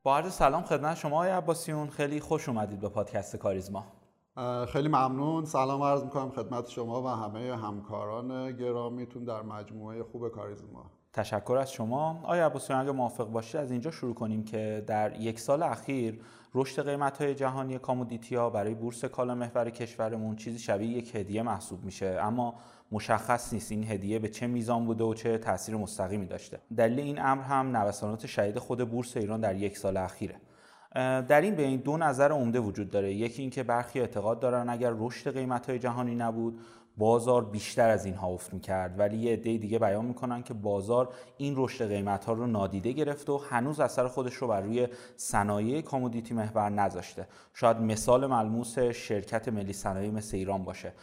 با 0.08 0.18
عرض 0.18 0.34
سلام 0.34 0.64
خدمت 0.64 0.98
شما 0.98 1.16
آقای 1.16 1.30
عباسیون. 1.30 1.90
خیلی 1.90 2.20
خوش 2.20 2.50
اومدید 2.50 2.80
به 2.80 2.90
پادکست 2.90 3.36
کاریزما. 3.36 3.86
خیلی 4.68 4.88
ممنون. 4.88 5.46
سلام 5.46 5.82
عرض 5.84 6.04
می‌کنم 6.04 6.30
خدمت 6.30 6.70
شما 6.70 7.02
و 7.02 7.08
همه 7.08 7.58
همکاران 7.58 8.52
گرامیتون 8.52 9.24
در 9.24 9.42
مجموعه 9.42 10.04
خوب 10.04 10.30
کاریزما. 10.30 10.92
تشکر 11.18 11.58
از 11.62 11.72
شما. 11.72 12.20
آیا 12.24 12.46
عباسیون 12.46 12.80
اگه 12.80 12.92
موافق 12.92 13.32
باشید 13.32 13.56
از 13.56 13.72
اینجا 13.72 13.92
شروع 13.92 14.14
کنیم 14.14 14.44
که 14.44 14.84
در 14.88 15.22
یک 15.22 15.40
سال 15.40 15.64
اخیر 15.64 16.20
رشد 16.56 16.90
قیمت 16.90 17.22
های 17.22 17.36
جهانی 17.36 17.80
کامودیتی 17.80 18.36
ها 18.36 18.50
برای 18.50 18.74
بورس 18.74 19.06
کالا 19.06 19.36
محور 19.36 19.70
کشورمون 19.70 20.36
چیزی 20.36 20.60
شبیه 20.60 20.90
یک 20.90 21.16
هدیه 21.16 21.42
محسوب 21.42 21.84
میشه. 21.84 22.20
اما 22.22 22.56
مشخص 22.92 23.54
نیست 23.54 23.72
این 23.72 23.92
هدیه 23.92 24.20
به 24.20 24.30
چه 24.30 24.48
میزان 24.48 24.86
بوده 24.86 25.04
و 25.04 25.14
چه 25.14 25.38
تاثیر 25.38 25.76
مستقیمی 25.76 26.26
داشته. 26.26 26.60
دلیل 26.78 27.00
این 27.00 27.22
امر 27.22 27.44
هم 27.44 27.78
نوسانات 27.78 28.26
شدید 28.26 28.60
خود 28.60 28.90
بورس 28.90 29.18
ایران 29.18 29.42
در 29.42 29.56
یک 29.56 29.78
سال 29.78 29.98
اخیره. 29.98 30.36
در 31.28 31.42
این 31.42 31.56
بین 31.56 31.80
دو 31.80 31.98
نظر 31.98 32.32
عمده 32.32 32.60
وجود 32.60 32.90
داره. 32.90 33.14
یکی 33.14 33.42
اینکه 33.42 33.64
برخی 33.64 34.00
اعتقاد 34.00 34.40
دارن 34.40 34.70
اگر 34.70 34.94
رشد 34.98 35.34
قیمت 35.34 35.70
های 35.70 35.80
جهانی 35.80 36.16
نبود 36.16 36.60
بازار 36.98 37.46
بیشتر 37.46 37.90
از 37.90 38.06
اینها 38.06 38.28
افت 38.28 38.54
می‌کرد. 38.54 39.00
ولی 39.00 39.18
یه 39.18 39.34
عده 39.34 39.58
دیگه 39.58 39.80
بیان 39.80 40.06
می‌کنن 40.06 40.44
که 40.44 40.54
بازار 40.54 41.10
این 41.38 41.54
رشد 41.58 41.88
قیمت 41.88 42.26
ها 42.26 42.34
رو 42.34 42.48
نادیده 42.48 42.92
گرفته 42.92 43.32
و 43.32 43.38
هنوز 43.50 43.80
اثر 43.80 44.08
خودش 44.08 44.34
رو 44.34 44.48
بر 44.48 44.62
روی 44.62 44.88
صنایع 45.16 45.82
کامودیتی 45.82 46.34
محور 46.34 46.70
نذاشته. 46.70 47.28
شاید 47.54 47.78
مثال 47.78 48.28
ملموس 48.28 48.80
شرکت 48.80 49.48
ملی 49.48 49.74
صنایع 49.74 50.12
مثل 50.12 50.38
ایران 50.38 50.64
باشه. 50.64 50.94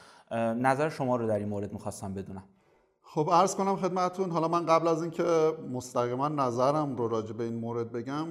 نظر 0.57 0.89
شما 0.89 1.17
رو 1.17 1.27
در 1.27 1.39
این 1.39 1.49
مورد 1.49 1.73
می‌خواستم 1.73 2.15
بدونم. 2.15 2.45
خب 3.03 3.29
عرض 3.33 3.57
کنم 3.57 3.77
خدمتون 3.77 4.31
حالا 4.31 4.49
من 4.49 4.67
قبل 4.67 4.89
از 4.89 5.03
اینکه 5.03 5.53
مستقیما 5.73 6.29
نظرم 6.29 6.97
رو 6.97 7.09
راجع 7.09 7.33
به 7.33 7.45
این 7.45 7.55
مورد 7.55 7.93
بگم 7.93 8.27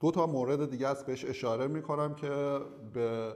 دو 0.00 0.10
تا 0.10 0.26
مورد 0.26 0.70
دیگه 0.70 0.88
است 0.88 1.06
بهش 1.06 1.24
اشاره 1.24 1.66
می‌کنم 1.66 2.14
که 2.14 2.58
به 2.92 3.32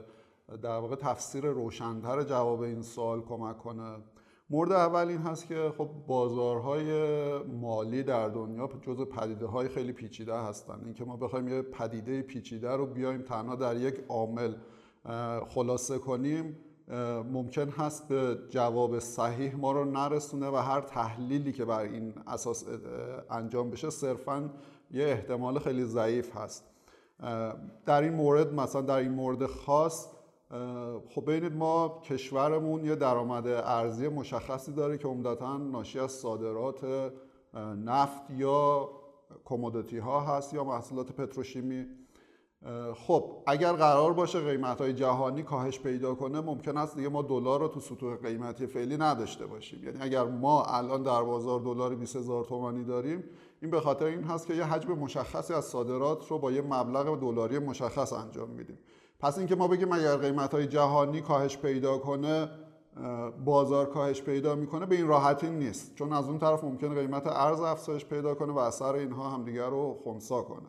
در 0.57 0.77
واقع 0.77 0.95
تفسیر 0.95 1.45
روشنتر 1.45 2.23
جواب 2.23 2.61
این 2.61 2.81
سوال 2.81 3.21
کمک 3.21 3.57
کنه. 3.57 3.97
مورد 4.49 4.71
اول 4.71 5.07
این 5.07 5.21
هست 5.21 5.47
که 5.47 5.73
خب 5.77 5.89
بازارهای 6.07 6.93
مالی 7.43 8.03
در 8.03 8.29
دنیا 8.29 8.69
جز 8.81 9.01
پدیده 9.01 9.45
های 9.45 9.69
خیلی 9.69 9.91
پیچیده 9.91 10.35
هستن. 10.35 10.81
اینکه 10.85 11.05
ما 11.05 11.17
بخوایم 11.17 11.47
یه 11.47 11.61
پدیده 11.61 12.21
پیچیده 12.21 12.71
رو 12.71 12.85
بیایم 12.85 13.21
تنها 13.21 13.55
در 13.55 13.77
یک 13.77 13.95
عامل 14.09 14.53
خلاصه 15.49 15.97
کنیم 15.97 16.57
ممکن 17.31 17.69
هست 17.69 18.07
به 18.07 18.37
جواب 18.49 18.99
صحیح 18.99 19.55
ما 19.55 19.71
رو 19.71 19.85
نرسونه 19.85 20.49
و 20.49 20.55
هر 20.55 20.81
تحلیلی 20.81 21.51
که 21.51 21.65
بر 21.65 21.79
این 21.79 22.13
اساس 22.27 22.65
انجام 23.29 23.69
بشه 23.69 23.89
صرفا 23.89 24.49
یه 24.91 25.05
احتمال 25.05 25.59
خیلی 25.59 25.85
ضعیف 25.85 26.35
هست. 26.35 26.63
در 27.85 28.01
این 28.01 28.13
مورد 28.13 28.53
مثلا 28.53 28.81
در 28.81 28.95
این 28.95 29.11
مورد 29.11 29.45
خاص 29.45 30.07
خب 31.09 31.21
ببینید 31.27 31.55
ما 31.55 32.01
کشورمون 32.03 32.85
یه 32.85 32.95
درآمد 32.95 33.47
ارزی 33.47 34.07
مشخصی 34.07 34.71
داره 34.71 34.97
که 34.97 35.07
عمدتا 35.07 35.57
ناشی 35.57 35.99
از 35.99 36.11
صادرات 36.11 37.11
نفت 37.85 38.21
یا 38.29 38.89
کمودیتی 39.45 39.97
ها 39.97 40.21
هست 40.21 40.53
یا 40.53 40.63
محصولات 40.63 41.11
پتروشیمی. 41.11 41.85
خب 42.95 43.43
اگر 43.47 43.73
قرار 43.73 44.13
باشه 44.13 44.39
قیمت 44.39 44.81
های 44.81 44.93
جهانی 44.93 45.43
کاهش 45.43 45.79
پیدا 45.79 46.15
کنه 46.15 46.41
ممکن 46.41 46.77
است 46.77 46.95
دیگه 46.95 47.09
ما 47.09 47.21
دلار 47.21 47.59
رو 47.59 47.67
تو 47.67 47.79
سطوح 47.79 48.15
قیمتی 48.15 48.67
فعلی 48.67 48.97
نداشته 48.97 49.45
باشیم. 49.45 49.83
یعنی 49.83 49.97
اگر 50.01 50.23
ما 50.23 50.63
الان 50.63 51.03
در 51.03 51.23
بازار 51.23 51.59
دلار 51.59 51.95
20000 51.95 52.45
تومانی 52.45 52.83
داریم 52.83 53.23
این 53.61 53.71
به 53.71 53.79
خاطر 53.79 54.05
این 54.05 54.23
هست 54.23 54.47
که 54.47 54.53
یه 54.53 54.63
حجم 54.63 54.93
مشخصی 54.93 55.53
از 55.53 55.65
صادرات 55.65 56.27
رو 56.27 56.39
با 56.39 56.51
یه 56.51 56.61
مبلغ 56.61 57.19
دلاری 57.19 57.59
مشخص 57.59 58.13
انجام 58.13 58.49
میدیم. 58.49 58.77
پس 59.21 59.37
اینکه 59.37 59.55
ما 59.55 59.67
بگیم 59.67 59.91
اگر 59.91 60.17
قیمت 60.17 60.53
های 60.53 60.67
جهانی 60.67 61.21
کاهش 61.21 61.57
پیدا 61.57 61.97
کنه 61.97 62.49
بازار 63.45 63.85
کاهش 63.85 64.21
پیدا 64.21 64.55
می‌کنه 64.55 64.85
به 64.85 64.95
این 64.95 65.07
راحتی 65.07 65.49
نیست. 65.49 65.95
چون 65.95 66.13
از 66.13 66.27
اون 66.27 66.39
طرف 66.39 66.63
ممکن 66.63 66.95
قیمت 66.95 67.27
ارز 67.27 67.61
افزایش 67.61 68.05
پیدا 68.05 68.35
کنه 68.35 68.53
و 68.53 68.57
اثر 68.57 68.93
اینها 68.93 69.29
همدیگر 69.29 69.69
رو 69.69 69.99
خونسا 70.03 70.41
کنه. 70.41 70.67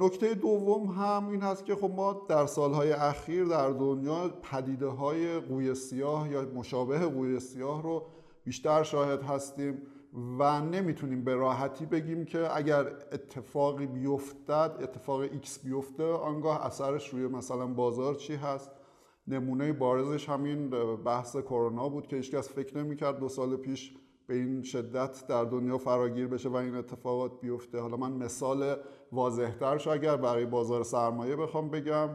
نکته 0.00 0.34
دوم 0.34 0.86
هم 0.86 1.28
این 1.28 1.42
هست 1.42 1.64
که 1.64 1.74
خب 1.74 1.90
ما 1.96 2.26
در 2.28 2.46
سالهای 2.46 2.92
اخیر 2.92 3.44
در 3.44 3.70
دنیا 3.70 4.30
پدیده 4.42 4.86
های 4.86 5.40
قوی 5.40 5.74
سیاه 5.74 6.32
یا 6.32 6.42
مشابه 6.54 6.98
قوی 6.98 7.40
سیاه 7.40 7.82
رو 7.82 8.06
بیشتر 8.44 8.82
شاهد 8.82 9.22
هستیم. 9.22 9.82
و 10.12 10.60
نمی‌تونیم 10.60 11.24
به 11.24 11.34
راحتی 11.34 11.86
بگیم 11.86 12.24
که 12.24 12.56
اگر 12.56 12.86
اتفاقی 13.12 13.86
بیفتد 13.86 14.78
اتفاق 14.82 15.26
X 15.26 15.64
بیفته 15.64 16.04
آنگاه 16.04 16.66
اثرش 16.66 17.08
روی 17.08 17.26
مثلا 17.26 17.66
بازار 17.66 18.14
چی 18.14 18.34
هست؟ 18.34 18.70
نمونه 19.26 19.72
بارزش 19.72 20.28
همین 20.28 20.70
بحث 20.96 21.36
کرونا 21.36 21.88
بود 21.88 22.06
که 22.06 22.16
هیچکس 22.16 22.48
فکر 22.48 22.78
نمی‌کرد 22.78 23.18
دو 23.18 23.28
سال 23.28 23.56
پیش 23.56 23.94
به 24.26 24.34
این 24.34 24.62
شدت 24.62 25.26
در 25.28 25.44
دنیا 25.44 25.78
فراگیر 25.78 26.26
بشه 26.26 26.48
و 26.48 26.54
این 26.56 26.74
اتفاقات 26.74 27.40
بیفته. 27.40 27.80
حالا 27.80 27.96
من 27.96 28.12
مثال 28.12 28.76
واضحترش 29.12 29.86
اگر 29.86 30.16
برای 30.16 30.46
بازار 30.46 30.82
سرمایه 30.82 31.36
بخوام 31.36 31.70
بگم 31.70 32.08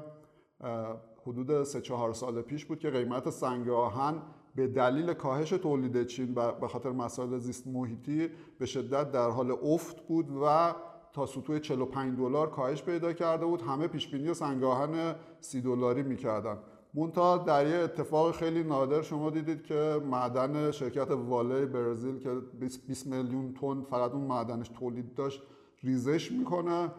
حدود 1.26 1.64
سه 1.64 1.82
چهار 1.82 2.14
سال 2.14 2.42
پیش 2.42 2.66
بود 2.66 2.80
که 2.80 2.90
قیمت 2.90 3.30
سنگ 3.30 3.70
آهن 3.70 4.22
به 4.56 4.68
دلیل 4.68 5.14
کاهش 5.14 5.50
تولید 5.50 6.06
چین 6.06 6.34
به 6.34 6.68
خاطر 6.68 6.92
مسائل 6.92 7.38
زیست 7.38 7.68
محیطی 7.68 8.30
به 8.60 8.66
شدت 8.66 9.12
در 9.12 9.30
حال 9.30 9.52
افت 9.52 10.08
بود 10.08 10.30
و 10.44 10.76
تا 11.14 11.26
سطوح 11.26 11.60
45 11.60 12.18
دلار 12.18 12.50
کاهش 12.50 12.84
پیدا 12.84 13.14
کرده 13.14 13.46
بود. 13.46 13.62
همه 13.62 13.88
پیش 13.88 14.08
بینی 14.08 14.34
سنگ 14.34 14.64
آهن 14.64 15.16
30 15.40 15.62
دلاری 15.62 16.04
می‌کردن. 16.04 16.58
مونتا 16.94 17.38
در 17.38 17.68
یه 17.68 17.76
اتفاق 17.76 18.36
خیلی 18.36 18.64
نادر 18.64 19.02
شما 19.02 19.30
دیدید 19.30 19.64
که 19.64 20.02
معدن 20.06 20.72
شرکت 20.72 21.12
واله 21.12 21.66
برزیل 21.66 22.20
که 22.20 22.30
20 22.60 23.08
میلیون 23.08 23.54
تن 23.54 23.82
فقط 23.82 24.12
اون 24.12 24.24
معدنش 24.24 24.70
تولید 24.70 25.16
داشت 25.16 25.44
ریزش 25.84 26.32
می‌کنه 26.32 26.92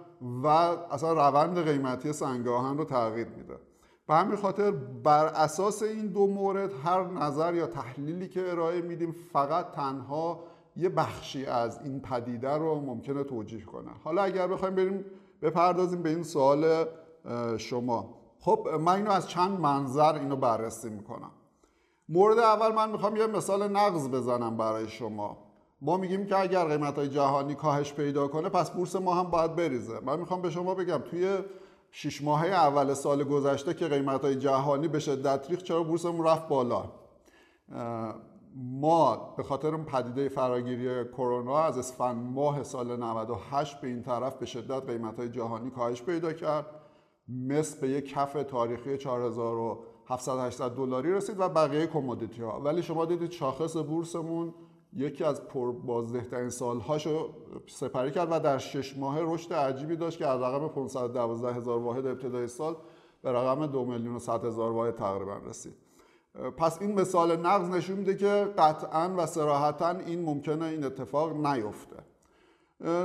و 0.43 0.47
اصلا 0.47 1.13
روند 1.13 1.59
قیمتی 1.59 2.13
سنگ 2.13 2.49
آهن 2.49 2.79
رو 2.79 2.85
تغییر 2.85 3.29
میده. 3.29 3.55
به 4.09 4.15
همین 4.15 4.37
خاطر 4.37 4.71
بر 5.05 5.27
اساس 5.27 5.83
این 5.83 6.07
دو 6.07 6.27
مورد 6.27 6.71
هر 6.85 7.05
نظر 7.05 7.55
یا 7.55 7.67
تحلیلی 7.67 8.29
که 8.29 8.51
ارائه 8.51 8.81
میدیم 8.81 9.17
فقط 9.33 9.71
تنها 9.73 10.45
یه 10.77 10.89
بخشی 10.89 11.47
از 11.47 11.81
این 11.85 12.01
پدیده 12.01 12.51
رو 12.51 12.81
ممکنه 12.81 13.25
توجیه 13.25 13.65
کنه. 13.65 13.91
حالا 14.05 14.23
اگر 14.23 14.49
بخوایم 14.49 14.75
بریم 14.75 15.05
بپردازیم 15.43 16.03
به 16.03 16.09
این 16.09 16.23
سوال 16.23 16.85
شما. 17.59 18.15
خب 18.41 18.69
من 18.81 18.97
اینو 18.97 19.11
از 19.11 19.29
چند 19.29 19.61
منظر 19.61 20.15
اینو 20.15 20.37
بررسی 20.37 20.91
می‌کنم. 20.91 21.31
مورد 22.09 22.39
اول 22.39 22.75
من 22.75 22.91
می‌خوام 22.91 23.17
یه 23.17 23.27
مثال 23.27 23.69
نقض 23.69 24.09
بزنم 24.09 24.57
برای 24.57 24.89
شما. 24.89 25.39
ما 25.81 25.97
میگیم 25.97 26.27
که 26.27 26.39
اگر 26.39 26.65
قیمت 26.65 26.99
های 26.99 27.09
جهانی 27.09 27.55
کاهش 27.55 27.93
پیدا 27.93 28.29
کنه 28.29 28.49
پس 28.49 28.71
بورس 28.71 28.97
ما 28.97 29.15
هم 29.15 29.31
باید 29.31 29.57
بریزه. 29.57 30.01
من 30.01 30.21
می‌خوام 30.21 30.43
به 30.43 30.51
شما 30.51 30.75
بگم 30.75 30.99
توی 30.99 31.39
شش 31.97 32.23
ماهه 32.23 32.47
اول 32.47 32.95
سال 32.95 33.25
گذشته 33.25 33.75
که 33.75 33.89
قیمت 33.89 34.25
های 34.25 34.37
جهانی 34.37 34.89
به 34.89 34.99
شدت 34.99 35.51
ریخت 35.51 35.65
چرا 35.65 35.83
بورسمون 35.83 36.27
رفت 36.27 36.49
بالا؟ 36.49 36.93
ما 38.57 39.35
به 39.37 39.43
خاطر 39.43 39.77
پدیده 39.77 40.29
فراگیری 40.29 41.05
کرونا 41.05 41.59
از 41.59 41.79
اسفند 41.79 42.17
ماه 42.17 42.63
سال 42.63 42.97
98 42.97 43.81
به 43.81 43.89
این 43.89 44.03
طرف 44.03 44.37
به 44.37 44.47
شدت 44.47 44.87
قیمت 44.87 45.19
های 45.19 45.29
جهانی 45.29 45.71
کاهش 45.71 46.03
پیدا 46.03 46.33
کرد. 46.33 46.67
مثل 47.29 47.81
به 47.81 47.89
یک 47.89 48.09
کف 48.09 48.33
تاریخی 48.33 48.99
4700 48.99 50.71
دلاری 50.71 51.13
رسید 51.13 51.37
و 51.39 51.49
بقیه 51.49 51.87
کمودیتی 51.87 52.43
ها. 52.43 52.61
ولی 52.61 52.83
شما 52.83 53.05
دیدید 53.05 53.31
شاخص 53.31 53.77
بورسمون 53.77 54.55
یکی 54.97 55.25
از 55.25 55.45
پر 55.49 55.73
بازدهترین 55.73 56.49
سالهاشو 56.49 57.29
سپری 57.67 58.11
کرد 58.11 58.29
و 58.31 58.41
در 58.41 58.59
شش 58.59 58.97
ماه 58.97 59.19
رشد 59.21 59.53
عجیبی 59.53 59.97
داشت 59.97 60.19
که 60.19 60.27
از 60.27 60.41
رقم 60.41 60.69
512 60.69 61.53
هزار 61.53 61.79
واحد 61.79 62.07
ابتدای 62.07 62.47
سال 62.47 62.77
به 63.23 63.33
رقم 63.33 63.67
2 63.67 63.85
میلیون 63.85 64.17
و 64.17 64.19
100 64.19 64.45
هزار 64.45 64.73
واحد 64.73 64.95
تقریبا 64.95 65.37
رسید. 65.37 65.75
پس 66.57 66.83
این 66.83 67.01
مثال 67.01 67.37
نقض 67.37 67.69
نشون 67.69 67.97
میده 67.97 68.17
که 68.17 68.49
قطعا 68.59 69.15
و 69.17 69.27
سراحتا 69.27 69.91
این 69.91 70.23
ممکنه 70.23 70.65
این 70.65 70.85
اتفاق 70.85 71.47
نیفته. 71.47 71.97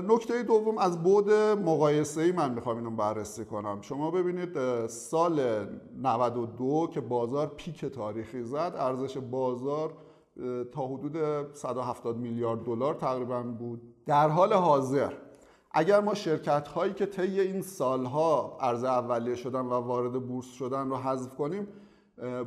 نکته 0.08 0.44
دوم 0.44 0.78
از 0.78 1.04
بود 1.04 1.32
مقایسه 1.32 2.22
ای 2.22 2.32
من 2.32 2.54
می‌خوام 2.54 2.78
اینو 2.78 2.92
بررسی 2.92 3.46
کنم. 3.46 3.82
شما 3.82 4.12
ببینید 4.12 4.88
سال 4.88 5.66
92 5.98 6.88
که 6.94 7.02
بازار 7.02 7.48
پیک 7.48 7.86
تاریخی 7.86 8.44
زد 8.44 8.76
ارزش 8.78 9.18
بازار 9.18 9.94
تا 10.72 10.88
حدود 10.88 11.18
170 11.54 12.18
میلیارد 12.18 12.64
دلار 12.64 12.94
تقریبا 12.94 13.44
بود. 13.44 13.82
در 14.06 14.30
حال 14.30 14.54
حاضر 14.54 15.14
اگر 15.72 16.00
ما 16.00 16.14
شرکت 16.14 16.68
هایی 16.68 16.94
که 16.94 17.06
طی 17.06 17.40
این 17.40 17.62
سالها 17.62 18.58
عرضه 18.62 18.84
اولیه 18.84 19.36
شدن 19.36 19.62
و 19.62 19.74
وارد 19.74 20.28
بورس 20.28 20.52
شدن 20.52 20.90
رو 20.90 20.96
حذف 20.98 21.36
کنیم 21.36 21.68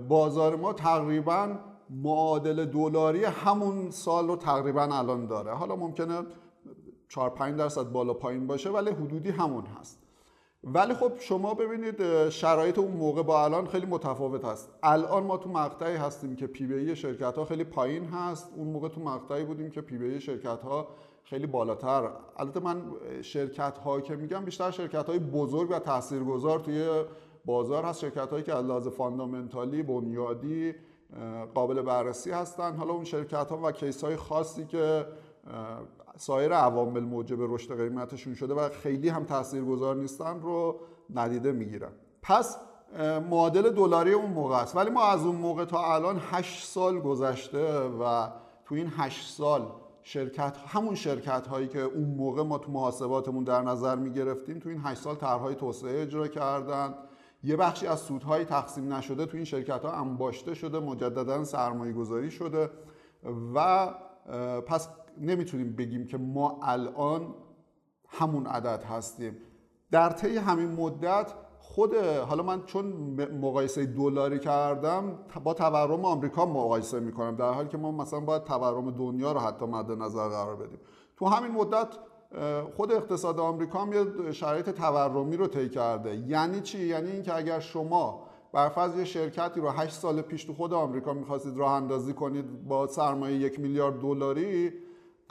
بازار 0.09 0.57
ما 0.57 0.73
تقریبا 0.73 1.59
معادل 1.91 2.65
دلاری 2.65 3.25
همون 3.25 3.91
سال 3.91 4.29
رو 4.29 4.37
تقریبا 4.37 4.83
الان 4.83 5.27
داره. 5.27 5.53
حالا 5.53 5.77
ممکنه 5.77 6.23
4 7.09 7.31
5 7.31 7.59
درصد 7.59 7.93
بالا 7.93 8.15
پایین 8.15 8.47
باشه 8.47 8.71
ولی 8.71 8.91
حدودی 8.91 9.31
همون 9.31 9.65
هست. 9.67 10.02
ولی 10.65 10.95
خب 10.95 11.13
شما 11.19 11.55
ببینید 11.55 12.29
شرایط 12.29 12.79
اون 12.79 12.91
موقع 12.91 13.23
با 13.23 13.45
الان 13.45 13.67
خیلی 13.67 13.87
متفاوت 13.87 14.45
هست. 14.45 14.71
الان 14.83 15.23
ما 15.23 15.37
تو 15.37 15.49
مقطعی 15.49 15.97
هستیم 15.97 16.37
که 16.37 16.47
P/B 16.47 16.97
شرکت 16.97 17.37
ها 17.37 17.45
خیلی 17.45 17.65
پایین 17.65 18.05
هست. 18.05 18.53
اون 18.57 18.69
موقع 18.69 18.89
تو 18.89 19.01
مقطعی 19.01 19.45
بودیم 19.45 19.71
که 19.71 19.81
P/B 19.81 20.21
شرکت 20.21 20.63
ها 20.63 20.89
خیلی 21.25 21.47
بالاتر. 21.47 22.11
البته 22.37 22.61
من 22.61 22.83
شرکت 23.23 23.79
ها 23.79 24.01
که 24.01 24.17
میگم 24.17 24.45
بیشتر 24.45 24.71
شرکت 24.71 25.07
های 25.07 25.19
بزرگ 25.19 25.71
و 25.71 25.79
تاثیرگذار 25.79 26.59
توی 26.61 27.05
بازار 27.45 27.85
هست. 27.85 28.01
شرکت 28.01 28.31
هایی 28.31 28.43
که 28.43 28.55
از 28.55 28.65
لحاظ 28.65 28.89
فاندامنتالی 28.89 29.83
بنیادی 29.83 30.75
قابل 31.55 31.83
بررسی 31.83 32.31
هستن. 32.31 32.77
حالا 32.77 32.93
اون 32.93 33.05
شرکت 33.05 33.51
ها 33.51 33.61
و 33.63 33.73
کیس 33.73 34.05
های 34.05 34.17
خاصی 34.17 34.67
که 34.67 35.07
سایر 36.17 36.53
عوامل 36.53 37.01
موجب 37.01 37.37
رشد 37.41 37.77
قیمتشون 37.77 38.35
شده 38.35 38.55
و 38.55 38.69
خیلی 38.69 39.09
هم 39.09 39.25
تاثیرگذار 39.25 39.97
نیستن 39.97 40.41
رو 40.41 40.81
ندیده 41.15 41.53
می‌گیرن. 41.53 41.93
پس 42.23 42.57
معادل 43.31 43.71
دلاری 43.71 44.13
اون 44.13 44.31
موقع 44.31 44.57
است. 44.57 44.77
ولی 44.77 44.91
ما 44.91 45.05
از 45.05 45.27
اون 45.27 45.37
موقع 45.37 45.65
تا 45.65 45.95
الان 45.95 46.21
8 46.31 46.65
سال 46.65 47.01
گذشته 47.01 47.81
و 47.81 48.29
تو 48.65 48.75
این 48.75 48.93
8 48.97 49.35
سال 49.35 49.73
شرکت 50.03 50.57
همون 50.67 50.95
شرکت 50.95 51.47
هایی 51.47 51.69
که 51.69 51.81
اون 51.81 52.09
موقع 52.09 52.43
ما 52.43 52.59
تو 52.59 52.73
محاسباتمون 52.73 53.45
در 53.45 53.63
نظر 53.63 53.97
می 53.97 54.13
گرفتیم 54.13 54.59
تو 54.59 54.69
این 54.69 54.81
8 54.85 55.01
سال 55.01 55.15
طرحهای 55.15 55.55
توسعه 55.55 56.03
اجرا 56.03 56.29
کردن. 56.29 56.95
یه 57.45 57.57
بخشی 57.57 57.87
از 57.87 58.01
سودهای 58.01 58.45
تقسیم 58.45 58.93
نشده 58.93 59.27
تو 59.27 59.37
این 59.37 59.45
شرکت 59.45 59.85
ها 59.85 59.93
انباشته 59.93 60.55
شده 60.55 60.81
مجددا 60.81 61.45
سرمایه 61.45 61.93
گذاری 61.93 62.31
شده 62.31 62.71
و 63.55 63.87
پس 64.67 64.89
نمی‌تونیم 65.21 65.77
بگیم 65.77 66.07
که 66.07 66.19
ما 66.19 66.61
الان 66.63 67.35
همون 68.09 68.47
عدد 68.47 68.83
هستیم. 68.83 69.37
در 69.91 70.11
طی 70.11 70.37
همین 70.37 70.69
مدت 70.69 71.35
خود 71.59 71.95
حالا 72.29 72.43
من 72.43 72.63
چون 72.65 72.87
مقایسه 73.41 73.87
دلاری 73.87 74.39
کردم 74.39 75.19
با 75.45 75.55
تورم 75.55 76.05
آمریکا 76.05 76.47
مقایسه 76.47 77.01
می‌کنم 77.01 77.37
در 77.37 77.53
حالی 77.53 77.69
که 77.69 77.79
ما 77.79 77.91
مثلا 77.91 78.21
باید 78.21 78.45
تورم 78.45 78.91
دنیا 78.91 79.33
رو 79.33 79.41
حتی 79.41 79.67
مد 79.67 79.91
نظر 79.91 80.29
قرار 80.29 80.57
بدیم. 80.57 80.79
تو 81.17 81.27
همین 81.27 81.53
مدت 81.53 81.89
خود 82.77 82.93
اقتصاد 82.93 83.41
آمریکا 83.41 83.79
هم 83.79 83.93
یه 83.93 84.33
شرایط 84.33 84.71
تورمی 84.71 85.37
رو 85.37 85.47
طی 85.47 85.69
کرده. 85.69 86.17
یعنی 86.17 86.61
چی؟ 86.61 86.87
یعنی 86.87 87.11
اینکه 87.11 87.37
اگر 87.37 87.61
شما 87.61 88.27
برفرض 88.53 88.97
یه 88.97 89.05
شرکتی 89.05 89.61
رو 89.61 89.69
8 89.69 89.95
سال 89.95 90.23
پیش 90.23 90.45
تو 90.45 90.55
خود 90.55 90.75
آمریکا 90.75 91.13
می‌خواستید 91.13 91.57
راه 91.57 91.73
اندازی 91.73 92.13
کنید 92.13 92.69
با 92.69 92.87
سرمایه 92.87 93.37
یک 93.37 93.61
میلیارد 93.61 94.01
دلاری 94.01 94.73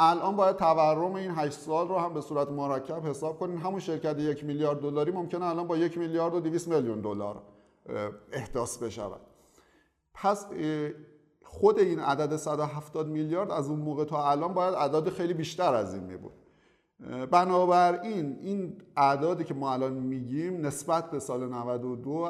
الان 0.04 0.36
باید 0.36 0.56
تورم 0.56 1.16
این 1.16 1.32
8 1.32 1.52
سال 1.52 1.88
رو 1.88 1.98
هم 1.98 2.14
به 2.14 2.22
صورت 2.22 2.50
مرکب 2.50 3.08
حساب 3.08 3.40
کنین. 3.40 3.58
همون 3.58 3.80
شرکت 3.80 4.20
یک 4.20 4.46
میلیارد 4.46 4.80
دلاری 4.80 5.12
ممکنه 5.12 5.46
الان 5.46 5.68
با 5.68 5.78
یک 5.78 5.98
میلیارد 5.98 6.34
و 6.34 6.40
200 6.40 6.68
میلیون 6.68 7.02
دلار 7.02 7.42
احداث 8.32 8.78
بشود. 8.78 9.22
پس 10.14 10.46
خود 11.44 11.80
این 11.80 12.00
عدد 12.00 12.36
170 12.36 13.08
میلیارد 13.08 13.52
از 13.52 13.70
اون 13.70 13.80
موقع 13.80 14.06
تا 14.06 14.30
الان 14.30 14.54
باید 14.54 14.76
عدد 14.76 15.10
خیلی 15.10 15.34
بیشتر 15.34 15.74
از 15.74 15.94
این 15.94 16.04
می 16.04 16.18
بود 16.18 16.34
بنابراین 17.32 18.38
این 18.42 18.74
اعدادی 18.98 19.44
که 19.44 19.54
ما 19.54 19.74
الان 19.74 19.94
میگیم 19.94 20.66
نسبت 20.66 21.12
به 21.12 21.20
سال 21.20 21.50
92 21.50 22.30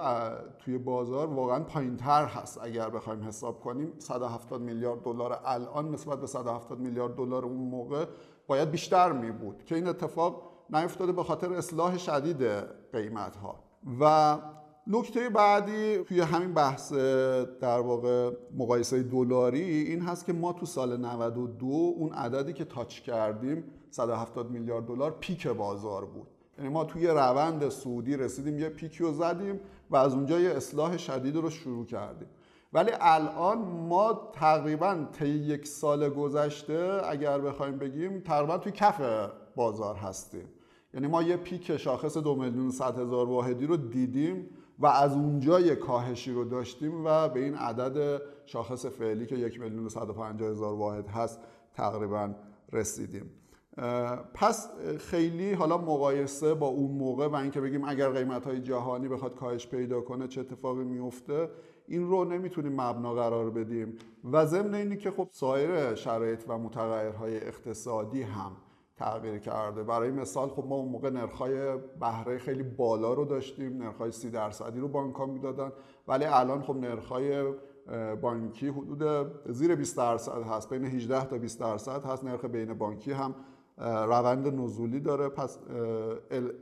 توی 0.60 0.78
بازار 0.78 1.28
واقعا 1.28 1.60
پایین 1.60 1.98
تر 1.98 2.26
هست. 2.26 2.60
اگر 2.64 2.90
بخوایم 2.90 3.24
حساب 3.24 3.60
کنیم 3.60 3.94
170 3.98 4.62
میلیارد 4.62 5.02
دلار 5.04 5.40
الان 5.46 5.92
نسبت 5.92 6.22
به 6.22 6.28
170 6.28 6.80
میلیارد 6.80 7.16
دلار 7.16 7.46
اون 7.46 7.58
موقع 7.58 8.06
باید 8.48 8.72
بیشتر 8.72 9.12
می 9.12 9.32
بود 9.32 9.64
که 9.66 9.76
این 9.76 9.88
اتفاق 9.88 10.52
نیفتاده 10.70 11.12
به 11.12 11.24
خاطر 11.24 11.54
اصلاح 11.54 11.98
شدید 11.98 12.44
قیمت 12.94 13.36
ها 13.36 13.56
و 14.00 14.38
نکته 14.88 15.30
بعدی 15.30 15.98
توی 15.98 16.22
همین 16.22 16.54
بحث 16.54 16.94
در 17.62 17.80
واقع 17.80 18.32
مقایسه 18.58 19.04
دلاری 19.04 19.62
این 19.62 20.02
هست 20.02 20.26
که 20.26 20.34
ما 20.34 20.54
تو 20.54 20.66
سال 20.66 20.98
92 20.98 21.66
اون 21.98 22.14
عددی 22.14 22.54
که 22.54 22.66
تاچ 22.66 23.00
کردیم 23.00 23.64
170 23.92 24.52
میلیارد 24.52 24.86
دلار 24.86 25.16
پیک 25.20 25.48
بازار 25.48 26.06
بود. 26.06 26.28
یعنی 26.58 26.70
ما 26.70 26.86
توی 26.86 27.08
روند 27.08 27.70
سعودی 27.70 28.18
رسیدیم 28.18 28.60
یه 28.60 28.70
پیکی 28.70 29.04
رو 29.04 29.14
زدیم 29.14 29.60
و 29.90 29.96
از 29.96 30.14
اونجا 30.14 30.40
یه 30.40 30.50
اصلاح 30.50 30.98
شدید 30.98 31.36
رو 31.36 31.50
شروع 31.50 31.86
کردیم. 31.86 32.28
ولی 32.74 32.92
الان 33.02 33.58
ما 33.58 34.32
تقریبا 34.34 35.06
طی 35.12 35.30
یک 35.30 35.68
سال 35.68 36.10
گذشته 36.10 37.02
اگر 37.06 37.40
بخوایم 37.40 37.78
بگیم 37.78 38.20
تقریبا 38.20 38.58
توی 38.58 38.72
کف 38.72 39.30
بازار 39.56 39.96
هستیم. 39.96 40.46
یعنی 40.94 41.08
ما 41.08 41.24
یه 41.24 41.38
پیک 41.38 41.78
شاخص 41.78 42.18
دو 42.18 42.36
میلیون 42.36 42.72
صد 42.72 43.00
هزار 43.00 43.30
واحدی 43.30 43.66
رو 43.66 43.78
دیدیم 43.78 44.50
و 44.80 44.86
از 44.86 45.14
اونجا 45.14 45.60
یه 45.60 45.76
کاهشی 45.76 46.32
رو 46.32 46.46
داشتیم 46.46 47.06
و 47.06 47.30
به 47.30 47.40
این 47.40 47.56
عدد 47.56 48.22
شاخص 48.46 48.86
فعلی 48.86 49.26
که 49.26 49.36
یک 49.36 49.60
میلیون 49.60 49.86
هزار 49.86 50.74
واحد 50.74 51.08
هست 51.08 51.40
تقریبا 51.74 52.34
رسیدیم. 52.72 53.41
پس 54.34 54.70
خیلی 55.00 55.54
حالا 55.54 55.78
مقایسه 55.78 56.54
با 56.54 56.68
اون 56.68 56.92
موقع 56.92 57.28
و 57.28 57.36
اینکه 57.36 57.62
بگیم 57.62 57.84
اگر 57.84 58.10
قیمت 58.10 58.46
های 58.48 58.60
جهانی 58.60 59.08
بخواد 59.08 59.36
کاهش 59.36 59.68
پیدا 59.68 60.02
کنه 60.02 60.28
چه 60.28 60.42
اتفاقی 60.42 60.84
میفته 60.84 61.50
این 61.88 62.10
رو 62.10 62.26
نمی‌تونیم 62.26 62.82
مبنا 62.82 63.14
قرار 63.14 63.50
بدیم. 63.50 63.94
و 64.32 64.46
ضمن 64.46 64.74
اینی 64.74 64.98
که 64.98 65.12
خب 65.12 65.28
سایر 65.32 65.96
شرایط 65.96 66.44
و 66.48 66.58
متغیرهای 66.58 67.38
اقتصادی 67.38 68.22
هم 68.22 68.52
تغییر 68.96 69.38
کرده. 69.38 69.84
برای 69.84 70.12
مثال 70.12 70.50
خب 70.50 70.66
ما 70.68 70.76
اون 70.76 70.90
موقع 70.90 71.10
نرخ‌های 71.10 71.78
بهره 72.00 72.38
خیلی 72.38 72.64
بالا 72.64 73.14
رو 73.14 73.26
داشتیم 73.26 73.84
نرخ‌های 73.84 74.12
30 74.12 74.30
درصدی 74.30 74.80
رو 74.80 74.88
بانک 74.88 75.16
ها 75.16 75.26
می‌دادن 75.26 75.72
ولی 76.08 76.26
الان 76.26 76.62
خب 76.62 76.76
نرخ‌های 76.76 77.54
بانکی 78.22 78.68
حدود 78.68 79.32
زیر 79.50 79.76
20 79.76 79.98
درصد 79.98 80.42
هست 80.42 80.70
بین 80.70 80.86
18 80.86 81.26
تا 81.26 81.38
20 81.38 81.60
درصد 81.60 82.06
هست 82.06 82.24
نرخ 82.24 82.46
بین 82.46 82.74
بانکی 82.74 83.12
هم 83.12 83.36
روند 83.82 84.48
نزولی 84.48 85.00
داره. 85.00 85.30
پس 85.30 85.60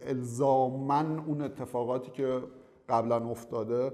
الزامن 0.01 1.19
اون 1.19 1.41
اتفاقاتی 1.41 2.12
که 2.12 2.43
قبلا 2.89 3.29
افتاده 3.29 3.91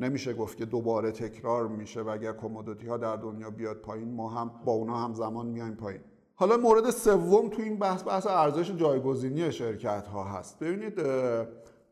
نمیشه 0.00 0.34
گفت 0.34 0.58
که 0.58 0.64
دوباره 0.64 1.12
تکرار 1.12 1.68
میشه 1.68 2.02
و 2.02 2.08
اگر 2.08 2.32
کمودیتی 2.32 2.86
ها 2.86 2.96
در 2.96 3.16
دنیا 3.16 3.50
بیاد 3.50 3.76
پایین 3.76 4.14
ما 4.14 4.28
هم 4.28 4.50
با 4.64 4.84
هم 4.84 5.14
زمان 5.14 5.46
میایم 5.46 5.74
پایین. 5.74 6.00
حالا 6.34 6.56
مورد 6.56 6.90
سوم 6.90 7.48
تو 7.48 7.62
این 7.62 7.78
بحث 7.78 8.04
بحث 8.04 8.26
ارزش 8.26 8.70
جایگزینی 8.70 9.52
شرکت 9.52 10.06
ها 10.06 10.24
هست. 10.24 10.58
ببینید 10.58 11.00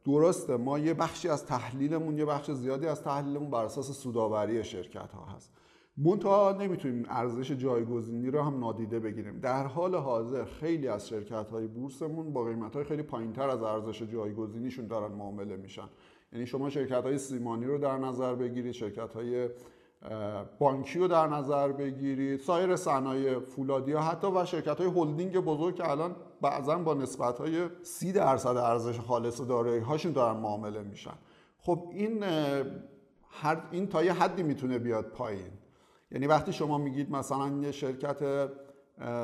درسته 0.04 0.56
ما 0.56 0.78
یه 0.78 0.94
بخشی 0.94 1.28
از 1.28 1.46
تحلیلمون 1.46 2.18
یه 2.18 2.24
بخش 2.24 2.50
زیادی 2.50 2.86
از 2.86 3.02
تحلیلمون 3.02 3.50
بر 3.50 3.64
اساس 3.64 3.90
سوداوری 3.90 4.64
شرکت 4.64 5.12
ها 5.12 5.24
هست. 5.24 5.52
منتها 6.04 6.56
نمی‌تونیم 6.60 7.06
ارزش 7.08 7.52
جایگزینی 7.52 8.30
رو 8.30 8.42
هم 8.42 8.58
نادیده 8.58 9.00
بگیریم. 9.00 9.40
در 9.40 9.66
حال 9.66 9.94
حاضر 9.94 10.44
خیلی 10.44 10.88
از 10.88 11.08
شرکت 11.08 11.50
های 11.50 11.66
بورسمون 11.66 12.32
با 12.32 12.44
قیمت 12.44 12.74
های 12.74 12.84
خیلی 12.84 13.02
پایین 13.02 13.32
تر 13.32 13.48
از 13.48 13.62
ارزش 13.62 14.02
جایگزینیشون 14.02 14.86
دارن 14.86 15.12
معامله 15.12 15.56
میشن. 15.56 15.88
یعنی 16.32 16.46
شما 16.46 16.70
شرکت 16.70 17.04
های 17.04 17.18
سیمانی 17.18 17.64
رو 17.64 17.78
در 17.78 17.98
نظر 17.98 18.34
بگیرید 18.34 18.72
شرکت 18.72 19.12
های 19.12 19.48
بانکی 20.58 20.98
رو 20.98 21.08
در 21.08 21.26
نظر 21.26 21.72
بگیرید 21.72 22.40
سایر 22.40 22.76
صنایع 22.76 23.38
فولادی 23.38 23.92
ها 23.92 24.00
حتی 24.02 24.26
و 24.26 24.44
شرکت 24.44 24.80
های 24.80 24.90
هلدینگ 24.94 25.38
بزرگ 25.38 25.74
که 25.74 25.90
الان 25.90 26.16
بعضا 26.40 26.78
با 26.78 26.94
نسبت 26.94 27.38
های 27.38 27.68
سی 27.82 28.12
درصد 28.12 28.56
ارزش 28.56 29.00
خالص 29.00 29.40
دارایی 29.40 29.80
هاشون 29.80 30.12
دارن 30.12 30.36
معامله 30.36 30.82
میشن. 30.82 31.14
خب 31.58 31.88
این 31.92 32.24
هر 33.30 33.62
این 33.70 33.86
تا 33.86 34.04
یه 34.04 34.12
حدی 34.12 34.42
می‌تونه 34.42 34.78
بیاد 34.78 35.04
پایین. 35.04 35.57
یعنی 36.10 36.26
وقتی 36.26 36.52
شما 36.52 36.78
میگید 36.78 37.10
مثلا 37.10 37.48
یه 37.48 37.72
شرکت 37.72 38.48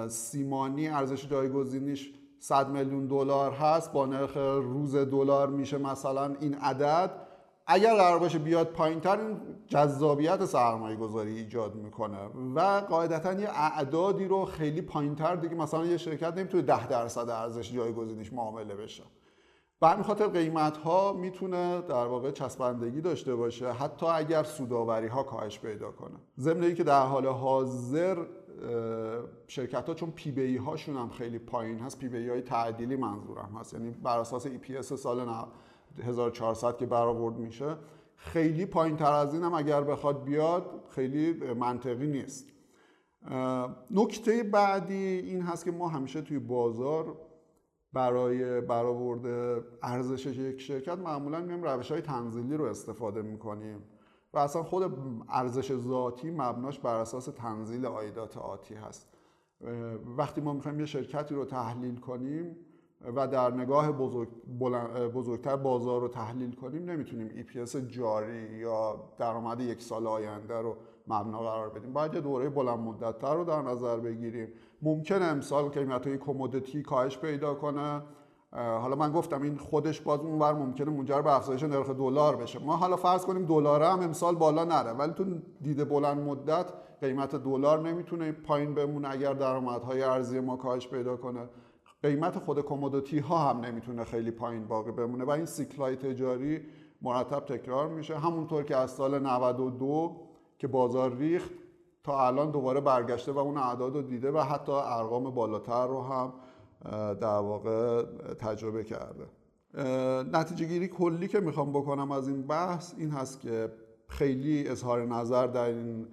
سیمانی 0.09 0.89
ارزش 0.89 1.29
جایگزینیش 1.29 2.13
100 2.39 2.71
میلیون 2.71 3.07
دلار 3.07 3.53
هست 3.53 3.93
با 3.93 4.07
نرخ 4.07 4.37
روز 4.63 4.97
دلار 4.97 5.49
میشه 5.49 5.79
مثلا 5.79 6.35
این 6.41 6.55
عدد 6.55 7.11
اگر 7.67 7.95
قرار 7.95 8.19
باشه 8.19 8.39
بیاد 8.39 8.67
پایینتر 8.67 9.21
این 9.21 9.41
جذابیت 9.67 10.45
سرمایه 10.45 10.97
گذاری 10.97 11.37
ایجاد 11.37 11.75
می‌کنه. 11.75 12.19
و 12.55 12.61
قاعدتا 12.81 13.33
یه 13.33 13.49
اعدادی 13.51 14.25
رو 14.25 14.45
خیلی 14.45 14.83
پایینتر 14.83 15.37
دیگه 15.37 15.55
مثلا 15.55 15.87
یه 15.87 15.97
شرکت 15.97 16.39
نمی‌تونه 16.39 16.63
10 16.63 16.89
درصد 16.89 17.29
ارزش 17.29 17.73
جایگزینیش 17.73 18.33
معامله 18.33 18.75
بشه. 18.75 19.03
به 19.81 19.89
همین 19.89 20.03
خاطر 20.03 20.27
قیمت 20.27 20.77
ها 20.77 21.13
می‌تونه 21.13 21.81
در 21.81 22.07
واقع 22.07 22.31
چسبندگی 22.31 23.01
داشته 23.01 23.35
باشه 23.35 23.73
حتی 23.73 24.07
اگر 24.07 24.43
سوداوری 24.43 25.07
ها 25.07 25.23
کاهش 25.23 25.59
پیدا 25.59 25.91
کنه. 25.91 26.17
ضمن 26.39 26.75
که 26.75 26.85
در 26.85 27.07
حال 27.07 27.27
حاضر 27.27 28.25
شرکت 29.47 29.89
ها 29.89 29.95
چون 29.95 30.11
P/B 30.11 30.57
هاشون 30.57 30.97
هم 30.97 31.09
خیلی 31.09 31.39
پایین 31.39 31.79
هست 31.79 31.99
P/B 31.99 32.29
های 32.29 32.43
تعدیلی 32.43 32.97
منظورم 32.97 33.57
هست. 33.61 33.75
یعنی 33.75 33.91
بر 33.91 34.19
اساس 34.19 34.47
EPS 34.47 34.93
سال 34.93 35.29
1400 36.03 36.77
که 36.77 36.87
برآورد 36.87 37.37
میشه 37.37 37.77
خیلی 38.17 38.67
پایین 38.67 38.97
تر 38.97 39.13
از 39.13 39.35
این 39.35 39.43
هم 39.43 39.55
اگر 39.55 39.81
بخواد 39.81 40.25
بیاد 40.25 40.85
خیلی 40.91 41.33
منطقی 41.33 42.07
نیست. 42.07 42.49
نکته 43.91 44.43
بعدی 44.43 44.95
این 45.05 45.43
هست 45.43 45.65
که 45.65 45.71
ما 45.71 45.89
همیشه 45.89 46.23
توی 46.23 46.39
بازار 46.39 47.17
برای 47.95 48.61
برآورد 48.61 49.27
ارزش 49.83 50.27
یک 50.27 50.61
شرکت 50.61 50.99
معمولا 50.99 51.41
میایم 51.41 51.63
روش 51.63 51.93
های 51.93 52.01
تنزیلی 52.01 52.57
رو 52.57 52.65
استفاده 52.65 53.23
می‌کنیم 53.23 53.83
و 54.35 54.39
اصلا 54.39 54.63
خود 54.63 54.99
ارزش 55.29 55.75
ذاتی 55.75 56.31
مبناش 56.31 56.79
بر 56.79 56.95
اساس 56.95 57.25
تنزیل 57.25 57.87
عایدات 57.87 58.37
آتی 58.37 58.75
هست. 58.75 59.09
وقتی 60.19 60.41
ما 60.41 60.53
می‌خوایم 60.53 60.81
یه 60.81 60.87
شرکتی 60.87 61.35
رو 61.35 61.45
تحلیل 61.45 61.97
کنیم 61.97 62.57
و 63.17 63.29
در 63.29 63.51
نگاه 63.51 63.93
بزرگ 63.93 64.29
بزرگتر 65.15 65.57
بازار 65.57 66.01
رو 66.01 66.09
تحلیل 66.09 66.55
کنیم 66.55 66.91
نمی‌تونیم 66.91 67.29
EPS 67.29 67.77
جاری 67.77 68.59
یا 68.59 69.13
درآمد 69.19 69.61
یک 69.61 69.83
سال 69.83 70.07
آینده 70.07 70.55
رو 70.55 70.77
مبنا 71.09 71.39
قرار 71.39 71.69
بدیم. 71.69 71.93
باید 71.93 72.15
یه 72.15 72.21
دوره 72.21 72.49
بلند 72.49 72.79
مدت 72.79 73.25
رو 73.25 73.45
در 73.45 73.63
نظر 73.63 73.97
بگیریم. 73.97 74.49
ممکن 74.83 75.23
امسال 75.23 75.65
قیمت 75.65 76.07
های 76.07 76.19
کمودیتی 76.19 76.83
کاهش 76.83 77.19
پیدا 77.19 77.55
کنه. 77.55 78.03
حالا 78.53 78.97
من 78.97 79.13
گفتم 79.13 79.43
این 79.43 79.57
خودش 79.57 80.01
باز 80.01 80.21
اونور 80.21 80.53
ممکنه 80.53 80.91
منجر 80.91 81.23
به 81.23 81.37
افزایش 81.37 81.63
نرخ 81.63 81.91
دلار 81.91 82.37
بشه. 82.37 82.59
ما 82.59 82.77
حالا 82.77 82.97
فرض 82.97 83.27
کنیم 83.27 83.47
دلار 83.47 83.83
هم 83.83 84.01
امسال 84.01 84.35
بالا 84.35 84.65
نره 84.65 84.93
ولی 84.93 85.13
تو 85.13 85.25
دید 85.63 85.89
بلند 85.89 86.19
مدت 86.29 86.67
قیمت 87.01 87.35
دلار 87.37 87.81
نمی‌تونه 87.81 88.33
پایین 88.33 88.75
بمونه 88.75 89.11
اگر 89.11 89.33
درآمدهای 89.33 90.03
ارزی 90.03 90.41
ما 90.41 90.57
کاهش 90.57 90.89
پیدا 90.89 91.17
کنه. 91.17 91.49
قیمت 92.03 92.39
خود 92.39 92.61
کمودیتی 92.61 93.19
ها 93.19 93.39
هم 93.39 93.61
نمی‌تونه 93.61 94.05
خیلی 94.05 94.31
پایین 94.31 94.67
باقی 94.67 94.91
بمونه 94.91 95.25
و 95.25 95.31
این 95.31 95.45
سیکلای 95.45 95.97
تجاری 95.97 96.61
مرتب 97.03 97.41
تکرار 97.41 97.89
میشه. 97.89 98.19
همونطور 98.19 98.63
که 98.63 98.77
از 98.77 98.91
سال 98.91 99.19
92 99.19 100.24
که 100.59 100.69
بازار 100.69 101.15
ریخت 101.15 101.51
تا 102.05 102.27
الان 102.27 102.51
دوباره 102.51 102.81
برگشته 102.81 103.33
و 103.33 103.39
اون 103.39 103.57
اعداد 103.57 103.95
رو 103.95 104.03
دیده 104.03 104.31
و 104.31 104.39
حتی 104.39 104.73
ارقام 104.73 105.31
بالاتر 105.31 105.87
رو 105.87 106.03
هم 106.03 106.33
در 107.15 107.39
واقع 107.39 108.03
تجربه 108.35 108.85
کرده. 108.85 109.27
نتیجه 110.33 110.65
گیری 110.65 110.89
کلی 110.89 111.29
که 111.29 111.41
می‌خوام 111.41 111.73
بکنم 111.73 112.11
از 112.11 112.29
این 112.29 112.47
بحث 112.47 112.95
این 112.99 113.11
هست 113.11 113.41
که 113.41 113.73
خیلی 114.09 114.69
اظهار 114.69 115.05
نظر 115.05 115.47
در 115.47 115.65
این 115.65 116.07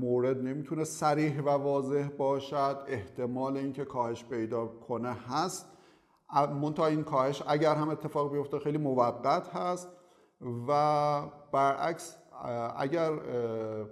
مورد 0.00 0.40
نمی‌تونه 0.42 0.84
سریح 0.84 1.40
و 1.40 1.48
واضح 1.48 2.08
باشد. 2.18 2.76
احتمال 2.86 3.56
اینکه 3.56 3.84
کاهش 3.84 4.24
پیدا 4.24 4.66
کنه 4.66 5.16
هست. 5.28 5.66
منتها 6.34 6.86
این 6.86 7.04
کاهش 7.04 7.42
اگر 7.46 7.74
هم 7.74 7.88
اتفاق 7.88 8.32
بیفته 8.32 8.58
خیلی 8.58 8.78
موقت 8.78 9.48
هست 9.48 9.88
و 10.68 11.22
برعکس 11.52 12.16
اگر 12.76 13.10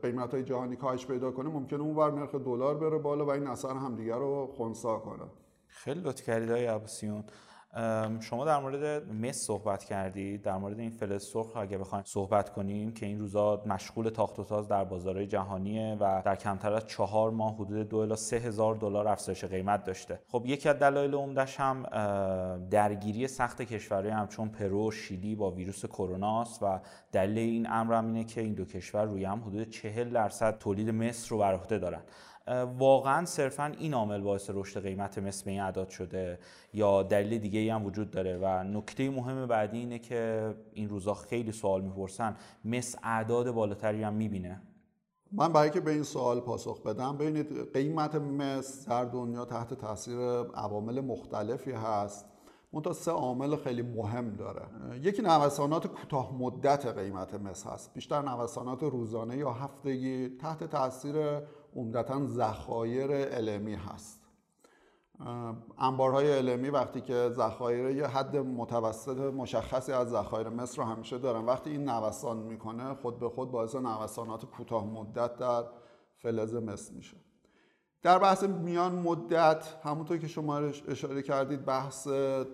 قیمت 0.02 0.34
های 0.34 0.44
جهانی 0.44 0.76
کاهش 0.76 1.06
پیدا 1.06 1.30
کنه 1.30 1.48
ممکنه 1.48 1.80
اون 1.80 1.96
ور 1.96 2.12
نرخ 2.12 2.34
دلار 2.34 2.78
بره 2.78 2.98
بالا 2.98 3.26
و 3.26 3.30
این 3.30 3.46
اثر 3.46 3.76
همدیگه 3.76 4.14
رو 4.14 4.46
خونسا 4.56 4.98
کنه. 4.98 5.24
خیلی 5.66 6.00
لطف 6.00 6.22
کردید 6.22 6.50
های 6.50 6.66
عباسیون. 6.66 7.24
شما 8.20 8.44
در 8.44 8.58
مورد 8.60 9.12
مس 9.12 9.36
صحبت 9.36 9.84
کردید 9.84 10.42
در 10.42 10.56
مورد 10.56 10.78
این 10.78 10.90
فلز 10.90 11.24
سرخ 11.24 11.56
اگه 11.56 11.78
بخوایم 11.78 12.04
صحبت 12.06 12.50
کنیم 12.50 12.92
که 12.92 13.06
این 13.06 13.18
روزا 13.18 13.62
مشغول 13.66 14.08
تاخت 14.08 14.38
و 14.38 14.44
تاز 14.44 14.68
در 14.68 14.84
بازارهای 14.84 15.26
جهانیه 15.26 15.96
و 16.00 16.22
در 16.24 16.36
کمتر 16.36 16.72
از 16.72 16.86
چهار 16.86 17.30
ماه 17.30 17.54
حدود 17.54 17.88
دو 17.88 17.96
الی 17.96 18.16
سه 18.16 18.36
هزار 18.36 18.74
دلار 18.74 19.08
افزایش 19.08 19.44
قیمت 19.44 19.84
داشته. 19.84 20.20
خب 20.28 20.42
یکی 20.46 20.68
از 20.68 20.78
دلایل 20.78 21.14
عمدش 21.14 21.60
هم 21.60 21.82
درگیری 22.70 23.28
سخت 23.28 23.62
کشورهای 23.62 24.10
همچون 24.10 24.48
پرو 24.48 24.90
شیلی 24.90 25.34
با 25.34 25.50
ویروس 25.50 25.86
کرونا 25.86 26.44
و 26.62 26.80
دلیل 27.12 27.38
این 27.38 27.66
امر 27.70 27.94
اینه 27.94 28.24
که 28.24 28.40
این 28.40 28.54
دو 28.54 28.64
کشور 28.64 29.04
روی 29.04 29.24
هم 29.24 29.40
حدود 29.46 29.70
40 29.70 30.10
درصد 30.10 30.58
تولید 30.58 30.90
مس 30.90 31.32
رو 31.32 31.38
بر 31.38 31.54
عهده 31.54 31.78
دارن. 31.78 32.02
واقعا 32.78 33.24
صرفا 33.24 33.72
این 33.78 33.94
عامل 33.94 34.20
باعث 34.20 34.50
رشد 34.54 34.82
قیمت 34.82 35.18
مثل 35.18 35.50
این 35.50 35.60
اعداد 35.60 35.88
شده 35.88 36.38
یا 36.74 37.02
دلیل 37.02 37.38
دیگه 37.38 37.60
ای 37.60 37.68
هم 37.68 37.86
وجود 37.86 38.10
داره 38.10 38.38
و 38.42 38.64
نکته 38.64 39.10
مهم 39.10 39.46
بعدی 39.46 39.78
اینه 39.78 39.98
که 39.98 40.54
این 40.72 40.88
روزا 40.88 41.14
خیلی 41.14 41.52
سوال 41.52 41.82
می‌پرسن 41.82 42.36
مس 42.64 42.96
اعداد 43.02 43.50
بالاتری 43.50 44.02
هم 44.02 44.14
می‌بینه؟ 44.14 44.62
من 45.32 45.52
برای 45.52 45.70
که 45.70 45.80
به 45.80 45.90
این 45.90 46.02
سوال 46.02 46.40
پاسخ 46.40 46.82
بدم 46.82 47.16
ببینید 47.16 47.72
قیمت 47.72 48.14
مس 48.14 48.88
در 48.88 49.04
دنیا 49.04 49.44
تحت 49.44 49.74
تاثیر 49.74 50.18
عوامل 50.54 51.00
مختلفی 51.00 51.72
هست. 51.72 52.26
منتها 52.72 52.92
سه 52.92 53.10
عامل 53.10 53.56
خیلی 53.56 53.82
مهم 53.82 54.30
داره. 54.30 54.62
یکی 55.02 55.22
نوسانات 55.22 55.86
کوتاه 55.86 56.34
مدت 56.38 56.86
قیمت 56.86 57.34
مس 57.34 57.66
هست. 57.66 57.94
بیشتر 57.94 58.22
نوسانات 58.22 58.82
روزانه 58.82 59.36
یا 59.36 59.52
هفتگی 59.52 60.28
تحت 60.28 60.64
تاثیر 60.64 61.14
عمدتا 61.76 62.26
ذخایر 62.26 63.10
علمی 63.10 63.74
هست. 63.74 64.20
انبارهای 65.78 66.32
علمی 66.32 66.70
وقتی 66.70 67.00
که 67.00 67.28
ذخایر 67.32 67.96
یه 67.96 68.06
حد 68.06 68.36
متوسط 68.36 69.18
مشخصی 69.18 69.92
از 69.92 70.08
ذخایر 70.08 70.48
مصر 70.48 70.82
رو 70.82 70.88
همیشه 70.88 71.18
دارن. 71.18 71.44
وقتی 71.44 71.70
این 71.70 71.88
نوسان 71.88 72.36
می‌کنه 72.36 72.94
خود 72.94 73.18
به 73.18 73.28
خود 73.28 73.50
باعث 73.50 73.74
نوسانات 73.74 74.44
کوتاه 74.44 74.86
مدت 74.86 75.36
در 75.36 75.64
فلز 76.18 76.54
مصر 76.54 76.94
میشه. 76.94 77.16
در 78.02 78.18
بحث 78.18 78.42
میان 78.42 78.92
مدت 78.92 79.76
همونطور 79.84 80.18
که 80.18 80.28
شما 80.28 80.58
اشاره 80.88 81.22
کردید 81.22 81.64
بحث 81.64 82.08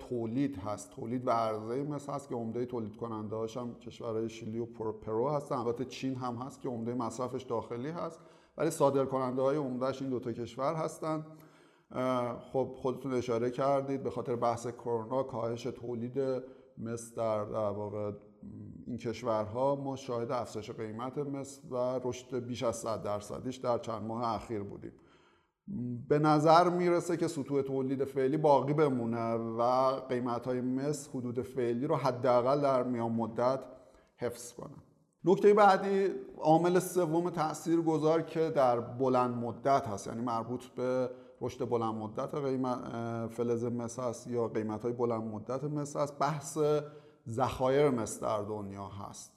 تولید 0.09 0.57
هست. 0.57 0.91
تولید 0.91 1.27
و 1.27 1.31
عرضه 1.31 1.83
مثل 1.83 2.13
هست 2.13 2.29
که 2.29 2.35
عمده 2.35 2.67
تولید 2.67 2.97
کننده 2.97 3.37
هاش 3.37 3.57
هم 3.57 3.75
کشورهای 3.75 4.29
شیلی 4.29 4.59
و 4.59 4.67
پرو 4.93 5.29
هستن. 5.29 5.55
البته 5.55 5.85
چین 5.85 6.15
هم 6.15 6.37
هست 6.37 6.61
که 6.61 6.69
عمده 6.69 6.95
مصرفش 6.95 7.43
داخلی 7.43 7.91
هست. 7.91 8.21
ولی 8.57 8.71
صادر 8.71 9.05
کننده 9.05 9.43
های 9.43 9.57
عمدهش 9.57 10.03
این 10.03 10.11
دوتا 10.11 10.33
کشور 10.33 10.75
هستن. 10.75 11.27
خب 12.53 12.75
خودتون 12.77 13.15
اشاره 13.15 13.51
کردید 13.51 14.03
به 14.03 14.11
خاطر 14.11 14.37
بحث 14.37 14.67
کرونا 14.67 15.23
کاهش 15.23 15.63
تولید 15.63 16.19
مثل 16.79 17.17
در, 17.17 17.43
واقع 17.71 18.13
این 18.87 18.99
کشورها. 18.99 19.77
ما 19.77 19.97
شاهد 19.97 20.31
افزایش 20.31 20.71
قیمت 20.71 21.19
مثل 21.19 21.69
و 21.71 22.01
رشد 22.05 22.47
بیش 22.47 22.63
از 22.63 22.77
100 22.77 23.03
درصدیش 23.03 23.57
در 23.57 23.79
چند 23.79 24.03
ماه 24.03 24.35
اخیر 24.35 24.63
بودیم. 24.63 24.93
به 26.09 26.19
نظر 26.19 26.71
می‌رسه 26.71 27.17
که 27.17 27.29
سطوح 27.29 27.63
تولید 27.63 28.05
فعلی 28.05 28.37
باقی 28.37 28.73
بمونه 28.73 29.35
و 29.35 29.91
قیمت 30.09 30.47
های 30.47 30.61
مس 30.61 31.09
حدود 31.09 31.43
فعلی 31.43 31.87
رو 31.87 31.97
حداقل 31.97 32.61
در 32.61 32.83
میان 32.83 33.13
مدت 33.13 33.61
حفظ 34.17 34.53
کنه 34.53 34.84
نکته 35.27 35.55
بعدی 35.55 36.09
عامل 36.39 36.79
سوم 36.79 37.31
تأثیر 37.31 37.81
گذار 37.81 38.23
که 38.23 38.51
در 38.51 38.81
بلند 38.81 39.37
مدت 39.37 39.87
هست 39.87 40.07
یعنی 40.07 40.21
مربوط 40.21 40.65
به 40.65 41.11
رشد 41.41 41.69
بلند 41.69 41.95
مدت 41.95 42.35
قیمت 42.35 42.79
فلز 43.31 43.65
مس 43.65 43.99
هست 43.99 44.27
یا 44.27 44.49
قیمت 44.49 44.83
های 44.83 44.93
بلند 44.93 45.23
مدت 45.23 45.65
مس 45.65 45.97
هست 45.97 46.19
بحث 46.19 46.59
ذخایر 47.29 47.91
مس 47.91 48.21
در 48.21 48.43
دنیا 48.43 48.87
هست. 48.87 49.31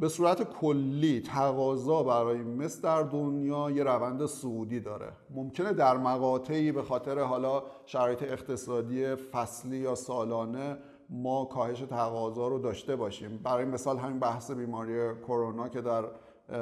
به 0.00 0.08
صورت 0.08 0.42
کلی 0.42 1.20
تقاضا 1.20 2.02
برای 2.02 2.38
مس 2.38 2.80
در 2.80 3.02
دنیا 3.02 3.70
یه 3.70 3.84
روند 3.84 4.26
سعودی 4.26 4.80
داره. 4.80 5.12
ممکنه 5.30 5.72
در 5.72 5.96
مقاطعی 5.96 6.72
به 6.72 6.82
خاطر 6.82 7.18
حالا 7.20 7.62
شرایط 7.86 8.22
اقتصادی 8.22 9.14
فصلی 9.14 9.76
یا 9.76 9.94
سالانه 9.94 10.78
ما 11.10 11.44
کاهش 11.44 11.80
تقاضا 11.80 12.48
رو 12.48 12.58
داشته 12.58 12.96
باشیم. 12.96 13.40
برای 13.44 13.64
مثال 13.64 13.98
همین 13.98 14.18
بحث 14.18 14.50
بیماری 14.50 15.14
کرونا 15.22 15.68
که 15.68 15.80
در 15.80 16.04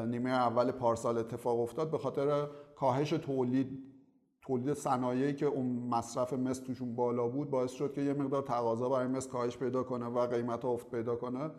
نیمه 0.07 0.31
اول 0.31 0.71
پارسال 0.71 1.19
اتفاق 1.19 1.61
افتاد 1.61 1.91
به 1.91 1.99
خاطر 1.99 2.47
کاهش 2.77 3.11
تولید 3.11 3.93
تولید 4.43 4.73
صنایعی 4.73 5.35
که 5.35 5.47
اون 5.47 5.67
مصرف 5.67 6.33
مس 6.33 6.59
توشون 6.59 6.97
بالا 6.97 7.29
بود 7.29 7.51
باعث 7.51 7.71
شد 7.71 7.93
که 7.93 8.01
یه 8.01 8.13
مقدار 8.15 8.43
تقاضا 8.43 8.89
برای 8.89 9.07
مس 9.07 9.29
کاهش 9.29 9.57
پیدا 9.57 9.83
کنه 9.83 10.07
و 10.07 10.27
قیمت 10.27 10.65
افت 10.65 10.91
پیدا 10.91 11.17
کنه. 11.17 11.51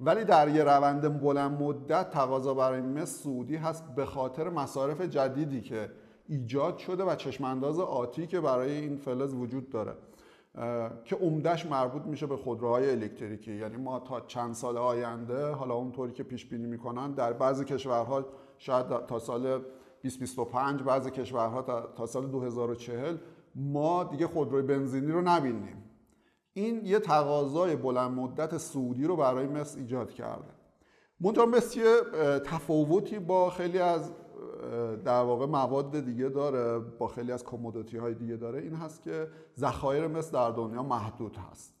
ولی 0.00 0.24
در 0.24 0.48
یه 0.48 0.64
روند 0.64 1.20
بلند 1.20 1.62
مدت 1.62 2.10
تقاضا 2.10 2.54
برای 2.54 2.80
مس 2.80 3.22
سعودی 3.22 3.56
هست 3.56 3.94
به 3.94 4.04
خاطر 4.04 4.48
مصارف 4.48 5.00
جدیدی 5.00 5.60
که 5.60 5.90
ایجاد 6.28 6.78
شده 6.78 7.04
و 7.04 7.14
چشمانداز 7.14 7.80
آتی 7.80 8.26
که 8.26 8.40
برای 8.40 8.72
این 8.72 8.96
فلز 8.96 9.34
وجود 9.34 9.70
داره. 9.70 9.92
که 11.04 11.16
عمدهش 11.16 11.66
مربوط 11.66 12.02
میشه 12.02 12.26
به 12.26 12.36
خودروهای 12.36 12.90
الکتریکی. 12.90 13.54
یعنی 13.54 13.76
ما 13.76 14.00
تا 14.00 14.20
چند 14.20 14.54
سال 14.54 14.76
آینده 14.76 15.50
حالا 15.50 15.74
اونطوری 15.74 16.12
که 16.12 16.22
پیش 16.22 16.46
بینی 16.46 16.66
می‌کنن 16.66 17.12
در 17.12 17.32
بعضی 17.32 17.64
کشورها 17.64 18.24
شاید 18.58 19.06
تا 19.06 19.18
سال 19.18 19.42
2025 20.02 20.82
بعضی 20.82 21.10
کشورها 21.10 21.62
تا 21.96 22.06
سال 22.06 22.26
2040 22.26 23.16
ما 23.54 24.04
دیگه 24.04 24.26
خودروی 24.26 24.62
بنزینی 24.62 25.12
رو 25.12 25.20
نبینیم. 25.20 25.84
این 26.52 26.86
یه 26.86 26.98
تقاضای 26.98 27.76
بلند 27.76 28.10
مدت 28.10 28.58
سعودی 28.58 29.04
رو 29.04 29.16
برای 29.16 29.46
مصر 29.46 29.78
ایجاد 29.78 30.10
کرده. 30.10 30.52
منتها 31.20 31.46
یه 31.76 32.00
تفاوتی 32.44 33.18
با 33.18 33.50
خیلی 33.50 33.78
از 33.78 34.12
در 35.04 35.22
واقع 35.22 35.46
مواد 35.46 36.00
دیگه 36.00 36.28
داره 36.28 36.78
با 36.78 37.08
خیلی 37.08 37.32
از 37.32 37.44
کمودیتی 37.44 37.96
های 37.96 38.14
دیگه 38.14 38.36
داره. 38.36 38.60
این 38.60 38.74
هست 38.74 39.02
که 39.02 39.28
ذخایر 39.58 40.06
مصر 40.06 40.32
در 40.32 40.50
دنیا 40.50 40.82
محدود 40.82 41.36
هست. 41.36 41.74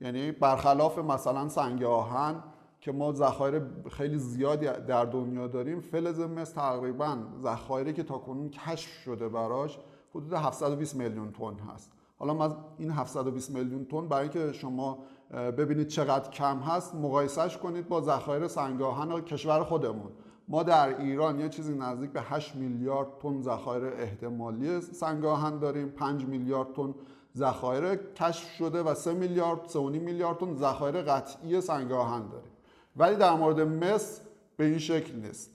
یعنی 0.00 0.32
برخلاف 0.32 0.98
مثلا 0.98 1.48
سنگ 1.48 1.82
آهن 1.82 2.42
که 2.80 2.92
ما 2.92 3.12
ذخایر 3.12 3.62
خیلی 3.90 4.18
زیادی 4.18 4.66
در 4.66 5.04
دنیا 5.04 5.46
داریم 5.46 5.80
فلز 5.80 6.20
مس 6.20 6.50
تقریبا 6.50 7.18
ذخایری 7.42 7.92
که 7.92 8.02
تاکنون 8.02 8.48
کشف 8.48 8.90
شده 8.90 9.28
براش 9.28 9.78
حدود 10.14 10.32
720 10.32 10.96
میلیون 10.96 11.32
تن 11.32 11.54
هست. 11.54 11.92
حالا 12.18 12.34
ما 12.34 12.56
این 12.78 12.90
720 12.90 13.50
میلیون 13.50 13.84
تن 13.84 14.08
برای 14.08 14.22
اینکه 14.22 14.52
شما 14.52 14.98
ببینید 15.30 15.86
چقدر 15.86 16.30
کم 16.30 16.58
هست 16.58 16.94
مقایسهش 16.94 17.56
کنید 17.56 17.88
با 17.88 18.00
ذخایر 18.00 18.48
سنگ 18.48 18.82
آهن 18.82 19.20
کشور 19.20 19.64
خودمون. 19.64 20.12
ما 20.50 20.62
در 20.62 21.00
ایران 21.00 21.40
یه 21.40 21.48
چیزی 21.48 21.74
نزدیک 21.74 22.10
به 22.10 22.20
8 22.20 22.56
میلیارد 22.56 23.08
تن 23.22 23.42
ذخایر 23.42 23.84
احتمالی 23.84 24.80
سنگ 24.80 25.24
آهن 25.24 25.58
داریم. 25.58 25.90
5 25.90 26.24
میلیارد 26.24 26.72
تن 26.72 26.94
ذخایر 27.36 27.94
کشف 27.96 28.50
شده 28.50 28.82
و 28.82 28.94
3 28.94 29.14
میلیارد 29.14 29.68
3.5 29.68 29.76
میلیارد 29.78 30.38
تن 30.38 30.56
ذخایر 30.56 31.02
قطعی 31.02 31.60
سنگ 31.60 31.92
آهن 31.92 32.28
داریم. 32.28 32.50
ولی 32.96 33.16
در 33.16 33.34
مورد 33.34 33.60
مس 33.60 34.20
به 34.56 34.64
این 34.64 34.78
شکل 34.78 35.16
نیست. 35.16 35.50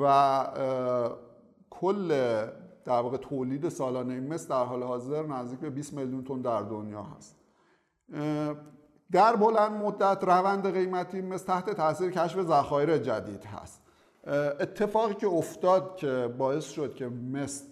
و 0.00 0.46
کل 1.70 2.08
در 2.84 3.00
واقع 3.00 3.16
تولید 3.16 3.68
سالانه 3.68 4.20
مس 4.20 4.48
در 4.48 4.64
حال 4.64 4.82
حاضر 4.82 5.26
نزدیک 5.26 5.60
به 5.60 5.70
20 5.70 5.92
میلیون 5.92 6.24
تن 6.24 6.40
در 6.40 6.62
دنیا 6.62 7.02
هست. 7.02 7.36
در 9.12 9.36
بلند 9.36 9.72
مدت 9.72 10.24
روند 10.24 10.72
قیمتی 10.72 11.20
مس 11.20 11.42
تحت 11.42 11.70
تاثیر 11.70 12.10
کشف 12.10 12.42
ذخایر 12.42 12.98
جدید 12.98 13.44
هست. 13.44 13.81
اتفاقی 14.60 15.14
که 15.14 15.26
افتاد 15.26 15.96
که 15.96 16.34
باعث 16.38 16.64
شد 16.64 16.94
که 16.94 17.08
مس 17.08 17.66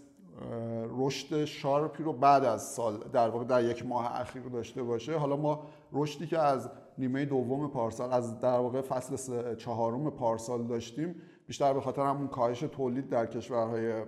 رشد 0.99 1.45
شارپی 1.45 2.03
رو 2.03 2.13
بعد 2.13 2.45
از 2.45 2.63
سال 2.63 2.99
در 3.13 3.29
واقع 3.29 3.45
در 3.45 3.65
یک 3.65 3.87
ماه 3.87 4.21
اخیر 4.21 4.43
داشته 4.43 4.83
باشه. 4.83 5.17
حالا 5.17 5.37
ما 5.37 5.67
رشدی 5.93 6.27
که 6.27 6.39
از 6.39 6.71
نیمه 6.99 7.25
دوم 7.25 7.69
پارسال 7.69 8.13
از 8.13 8.41
در 8.41 8.59
واقع 8.59 8.81
فصل 8.81 9.55
چهارم 9.55 10.11
پارسال 10.11 10.63
داشتیم 10.67 11.15
بیشتر 11.47 11.75
به 11.75 11.81
خاطر 11.81 12.03
همون 12.03 12.29
کاهش 12.29 12.61
تولید 12.61 13.09
در 13.09 13.27
کشورهای 13.27 14.05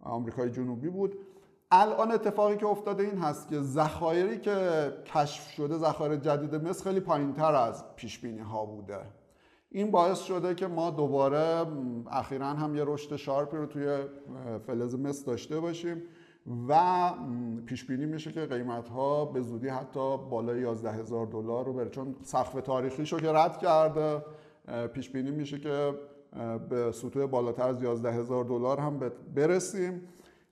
آمریکای 0.00 0.50
جنوبی 0.50 0.88
بود. 0.88 1.18
الان 1.70 2.12
اتفاقی 2.12 2.56
که 2.56 2.66
افتاده 2.66 3.02
این 3.02 3.18
هست 3.18 3.48
که 3.48 3.60
ذخایری 3.60 4.38
که 4.38 4.92
کشف 5.06 5.50
شده 5.50 5.78
ذخایر 5.78 6.16
جدید 6.16 6.54
مس 6.54 6.84
خیلی 6.84 7.00
پایینتر 7.00 7.54
از 7.54 7.84
پیش 7.96 8.18
بینی 8.18 8.40
ها 8.40 8.64
بوده. 8.64 8.98
این 9.74 9.90
باعث 9.90 10.22
شده 10.22 10.54
که 10.54 10.66
ما 10.66 10.90
دوباره 10.90 11.66
اخیرا 12.10 12.46
هم 12.46 12.76
یه 12.76 12.84
رشد 12.86 13.16
sharp 13.16 13.49
ی 13.49 13.56
رو 13.56 13.66
توی 13.66 13.98
فلز 14.66 14.94
مس 14.94 15.26
داشته 15.26 15.60
باشیم 15.60 16.02
و 16.68 17.12
پیش 17.66 17.84
بینی 17.84 18.06
میشه 18.06 18.32
که 18.32 18.40
قیمت 18.40 18.88
ها 18.88 19.24
به 19.24 19.40
زودی 19.40 19.68
حتی 19.68 20.16
بالای 20.30 20.60
11 20.60 20.92
هزار 20.92 21.26
دلار 21.26 21.64
رو 21.64 21.72
بره. 21.72 21.90
چون 21.90 22.14
سقف 22.22 22.52
تاریخی 22.52 23.04
رو 23.04 23.20
که 23.20 23.32
رد 23.32 23.58
کرده 23.58 24.24
پیش 24.94 25.10
بینی 25.10 25.30
میشه 25.30 25.58
که 25.58 25.94
به 26.68 26.92
سطوح 26.92 27.26
بالاتر 27.26 27.68
از 27.68 27.82
11 27.82 28.12
هزار 28.12 28.44
دلار 28.44 28.80
هم 28.80 29.12
برسیم. 29.34 30.02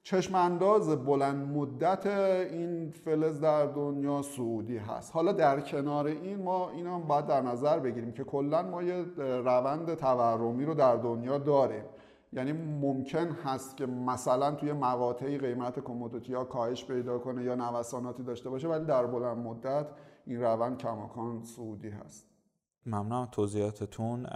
چشم 0.05 0.35
انداز 0.35 1.05
بلند 1.05 1.49
مدت 1.57 2.07
این 2.07 2.91
فلز 2.91 3.41
در 3.41 3.67
دنیا 3.67 4.23
سعودی 4.23 4.77
هست. 4.77 5.15
حالا 5.15 5.33
در 5.33 5.61
کنار 5.61 6.07
این 6.07 6.43
ما 6.43 6.71
این 6.71 6.87
هم 6.87 7.03
باید 7.03 7.27
در 7.27 7.43
نظر 7.43 7.79
بگیریم 7.79 8.13
که 8.13 8.25
کلا 8.25 8.63
ما 8.63 8.83
یه 8.83 9.05
روند 9.19 9.95
تورمی 9.95 10.65
رو 10.65 10.75
در 10.75 10.97
دنیا 10.97 11.39
داریم. 11.39 11.85
یعنی 12.33 12.53
ممکن 12.53 13.31
هست 13.45 13.77
که 13.77 13.87
مثلا 13.87 14.51
توی 14.51 14.73
مقاطعی 14.73 15.39
قیمت 15.39 15.81
کمودیتی 15.81 16.35
ها 16.35 16.45
کاهش 16.45 16.85
پیدا 16.85 17.19
کنه 17.19 17.45
یا 17.45 17.55
نوساناتی 17.55 18.23
داشته 18.23 18.51
باشه 18.51 18.69
ولی 18.69 18.85
در 18.85 19.07
بلند 19.07 19.37
مدت 19.37 19.87
این 20.27 20.41
روند 20.41 20.79
کماکان 20.79 21.45
سعودی 21.45 21.89
هست. 21.89 22.32
ممنونم 22.87 23.29
توضیحاتتون. 23.33 24.27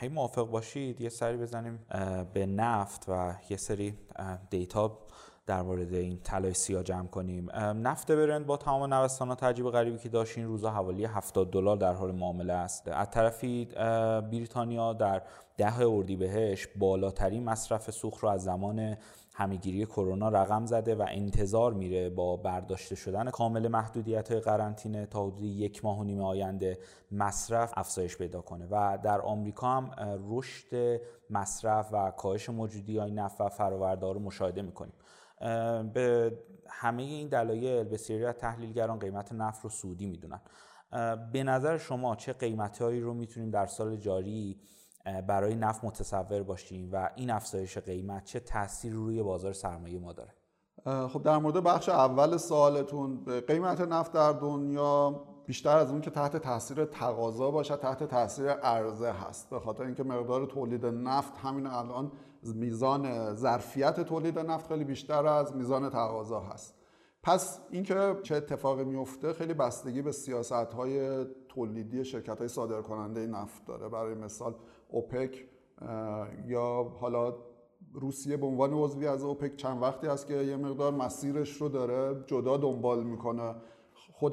هی 0.00 0.08
موافق 0.08 0.50
باشید 0.50 1.00
یه 1.00 1.08
سری 1.08 1.36
بزنیم 1.36 1.78
به 2.34 2.46
نفت 2.46 3.04
و 3.08 3.34
یه 3.50 3.56
سری 3.56 3.94
دیتا 4.50 4.98
در 5.46 5.62
مورد 5.62 5.94
این 5.94 6.18
طلای 6.24 6.54
سیاه 6.54 6.82
جمع 6.82 7.06
کنیم. 7.06 7.50
نفت 7.56 8.12
برند 8.12 8.46
با 8.46 8.56
تمام 8.56 8.94
نوسانات 8.94 9.42
عجیب 9.42 9.70
غریبی 9.70 9.98
که 9.98 10.08
داشت 10.08 10.38
این 10.38 10.46
روزا 10.46 10.70
حوالی 10.70 11.04
70 11.04 11.50
دلار 11.50 11.76
در 11.76 11.92
حال 11.92 12.12
معامله 12.12 12.52
است. 12.52 12.88
از 12.88 13.10
طرفی 13.10 13.64
بریتانیا 14.30 14.92
در 14.92 15.22
ده 15.56 15.80
اردیبهشت 15.80 16.68
بالاترین 16.76 17.44
مصرف 17.44 17.90
سوخت 17.90 18.18
رو 18.18 18.28
از 18.28 18.42
زمان 18.42 18.96
همهگیری 19.34 19.86
کرونا 19.86 20.28
رقم 20.28 20.66
زده 20.66 20.94
و 20.94 21.06
انتظار 21.08 21.72
میره 21.72 22.10
با 22.10 22.36
برداشته 22.36 22.94
شدن 22.94 23.30
کامل 23.30 23.68
محدودیت 23.68 24.30
های 24.30 24.40
قرنطینه 24.40 25.06
تا 25.06 25.26
حدود 25.26 25.42
یک 25.42 25.84
ماه 25.84 26.00
و 26.00 26.04
نیم 26.04 26.20
آینده 26.20 26.78
مصرف 27.10 27.72
افزایش 27.76 28.16
پیدا 28.16 28.40
کنه. 28.40 28.66
و 28.70 28.98
در 29.02 29.20
آمریکا 29.20 29.66
هم 29.66 29.90
رشد 30.30 31.00
مصرف 31.30 31.88
و 31.92 32.10
کاهش 32.10 32.48
موجودی 32.48 32.98
های 32.98 33.10
نفت 33.10 33.40
و 33.40 33.48
فرآورده 33.48 34.12
رو 34.12 34.20
مشاهده 34.20 34.62
می‌کنیم. 34.62 34.94
به 35.92 36.32
همه 36.68 37.02
این 37.02 37.28
دلایل 37.28 37.84
بسیاری 37.84 38.24
از 38.24 38.34
تحلیلگران 38.34 38.98
قیمت 38.98 39.32
نفت 39.32 39.64
رو 39.64 39.70
سودی 39.70 40.06
می‌دونن. 40.06 40.40
به 41.32 41.42
نظر 41.42 41.78
شما 41.78 42.16
چه 42.16 42.32
قیمتهایی 42.32 43.00
رو 43.00 43.14
می‌تونیم 43.14 43.50
در 43.50 43.66
سال 43.66 43.96
جاری 43.96 44.60
برای 45.04 45.54
نفت 45.54 45.84
متصور 45.84 46.42
باشیم 46.42 46.88
و 46.92 47.10
این 47.16 47.30
افزایش 47.30 47.78
قیمت 47.78 48.24
چه 48.24 48.40
تاثیر 48.40 48.92
روی 48.92 49.22
بازار 49.22 49.52
سرمایه 49.52 49.98
ما 49.98 50.12
داره؟ 50.12 50.32
خب 51.08 51.22
در 51.22 51.38
مورد 51.38 51.56
بخش 51.56 51.88
اول 51.88 52.36
سوالتون 52.36 53.24
قیمت 53.46 53.80
نفت 53.80 54.12
در 54.12 54.32
دنیا 54.32 55.22
بیشتر 55.46 55.76
از 55.76 55.90
اون 55.90 56.00
که 56.00 56.10
تحت 56.10 56.36
تاثیر 56.36 56.84
تقاضا 56.84 57.50
باشه 57.50 57.76
تحت 57.76 58.04
تاثیر 58.04 58.48
عرضه 58.50 59.10
هست. 59.10 59.50
به 59.50 59.60
خاطر 59.60 59.84
اینکه 59.84 60.02
مقدار 60.02 60.46
تولید 60.46 60.86
نفت 60.86 61.36
همین 61.36 61.66
الان 61.66 62.12
میزان 62.42 63.34
ظرفیت 63.34 64.00
تولید 64.00 64.38
نفت 64.38 64.68
خیلی 64.68 64.84
بیشتر 64.84 65.26
از 65.26 65.56
میزان 65.56 65.90
تقاضا 65.90 66.40
هست. 66.40 66.74
پس 67.22 67.60
اینکه 67.70 68.16
چه 68.22 68.34
اتفاقی 68.34 68.84
میفته 68.84 69.32
خیلی 69.32 69.54
بستگی 69.54 70.02
به 70.02 70.12
سیاست 70.12 70.52
های 70.52 71.24
تولیدی 71.48 72.04
شرکت 72.04 72.38
های 72.38 72.48
صادر 72.48 72.80
نفت 73.26 73.64
داره. 73.66 73.88
برای 73.88 74.14
مثال 74.14 74.54
اوپک 74.92 75.46
یا 76.46 76.92
حالا 77.00 77.34
روسیه 77.94 78.36
به 78.36 78.46
عنوان 78.46 78.72
عضوی 78.72 79.06
از 79.06 79.24
اوپک 79.24 79.56
چند 79.56 79.82
وقتی 79.82 80.06
است 80.06 80.26
که 80.26 80.34
یه 80.34 80.56
مقدار 80.56 80.92
مسیرش 80.92 81.52
رو 81.52 81.68
داره 81.68 82.24
جدا 82.26 82.56
دنبال 82.56 83.02
می‌کنه. 83.04 83.54
خود 84.12 84.32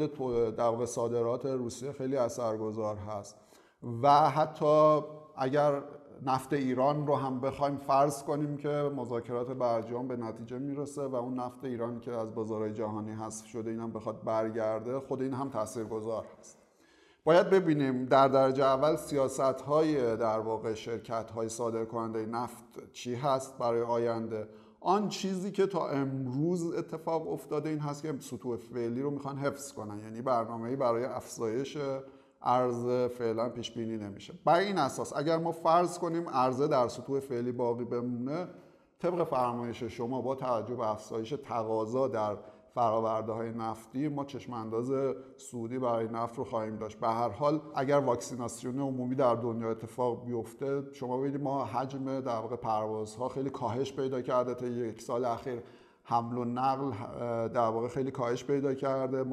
در 0.56 0.86
صادرات 0.86 1.46
روسیه 1.46 1.92
خیلی 1.92 2.18
اثرگذار 2.18 2.96
هست. 2.96 3.38
و 4.04 4.30
حتی 4.30 5.02
اگر 5.38 5.84
نفت 6.26 6.54
ایران 6.54 7.08
رو 7.08 7.16
هم 7.16 7.40
بخوایم 7.40 7.78
فرض 7.78 8.24
کنیم 8.24 8.58
که 8.58 8.70
مذاکرات 8.70 9.52
برجام 9.52 10.08
به 10.08 10.18
نتیجه 10.18 10.58
می‌رسه 10.58 11.02
و 11.02 11.16
اون 11.16 11.40
نفت 11.40 11.66
ایران 11.66 12.00
که 12.00 12.12
از 12.12 12.36
بازارهای 12.36 12.74
جهانی 12.74 13.12
حذف 13.12 13.46
شده 13.46 13.72
این 13.72 13.80
هم 13.80 13.92
بخواد 13.92 14.24
برگرده 14.24 15.00
خود 15.00 15.22
این 15.22 15.34
هم 15.34 15.50
تاثیرگذار 15.50 16.26
هست. 16.40 16.69
باید 17.30 17.50
ببینیم 17.50 18.06
در 18.06 18.28
درجه 18.28 18.64
اول 18.64 18.96
سیاست 18.96 19.40
های 19.40 20.18
در 20.18 20.40
واقع 20.40 20.74
شرکت 20.74 21.32
های 21.32 21.50
صادر 21.50 21.86
کننده 21.86 22.26
نفت 22.26 22.92
چی 22.94 23.16
هست 23.16 23.58
برای 23.58 23.82
آینده. 23.82 24.48
آن 24.80 25.10
چیزی 25.10 25.52
که 25.52 25.68
تا 25.68 25.90
امروز 25.90 26.74
اتفاق 26.74 27.32
افتاده 27.32 27.70
این 27.70 27.80
هست 27.80 28.02
که 28.02 28.14
سطوح 28.20 28.58
فعلی 28.58 29.02
رو 29.02 29.12
می‌خوان 29.12 29.38
حفظ 29.38 29.72
کنن. 29.74 30.00
یعنی 30.00 30.22
برنامه‌ای 30.22 30.76
برای 30.76 31.06
افزایش 31.06 31.78
ارزه 32.42 33.08
فعلا 33.08 33.50
پیش 33.50 33.72
بینی 33.72 33.98
نمیشه. 33.98 34.34
بر 34.46 34.60
این 34.60 34.78
اساس 34.78 35.14
اگر 35.16 35.38
ما 35.38 35.52
فرض 35.52 36.00
کنیم 36.00 36.28
ارزه 36.28 36.68
در 36.68 36.88
سطوح 36.88 37.20
فعلی 37.20 37.52
باقی 37.52 37.86
بمونه 37.86 38.48
طبق 39.00 39.24
فرمایش 39.24 39.84
شما 39.84 40.22
با 40.22 40.36
توجه 40.36 40.76
به 40.76 40.90
افزایش 40.90 41.34
تقاضا 41.44 42.08
در 42.08 42.38
فراورده 42.74 43.32
های 43.32 43.52
نفتی 43.52 44.08
ما 44.08 44.26
چشم 44.26 44.54
انداز 44.54 45.16
سودی 45.38 45.80
برای 45.80 46.08
نفت 46.08 46.38
رو 46.38 46.44
خواهیم 46.44 46.76
داشت. 46.76 47.00
به 47.00 47.08
هر 47.08 47.30
حال 47.30 47.62
اگر 47.76 47.98
واکسیناسیون 47.98 48.80
عمومی 48.80 49.16
در 49.16 49.36
دنیا 49.36 49.72
اتفاق 49.72 50.26
بیفته 50.26 50.84
شما 50.94 51.18
ببینید 51.18 51.42
ما 51.42 51.66
حجم 51.66 52.20
در 52.20 52.40
واقع 52.40 52.56
پروازها 52.56 53.30
خیلی 53.30 53.50
کاهش 53.50 53.94
پیدا 53.94 54.22
کرده. 54.22 54.54
تا 54.54 54.68
یک 54.68 55.02
سال 55.02 55.26
اخیر 55.26 55.64
حمل 56.04 56.38
و 56.38 56.46
نقل 56.46 56.92
در 57.48 57.68
واقع 57.68 57.88
خیلی 57.88 58.12
کاهش 58.12 58.44
پیدا 58.44 58.74
کرده. 58.74 59.26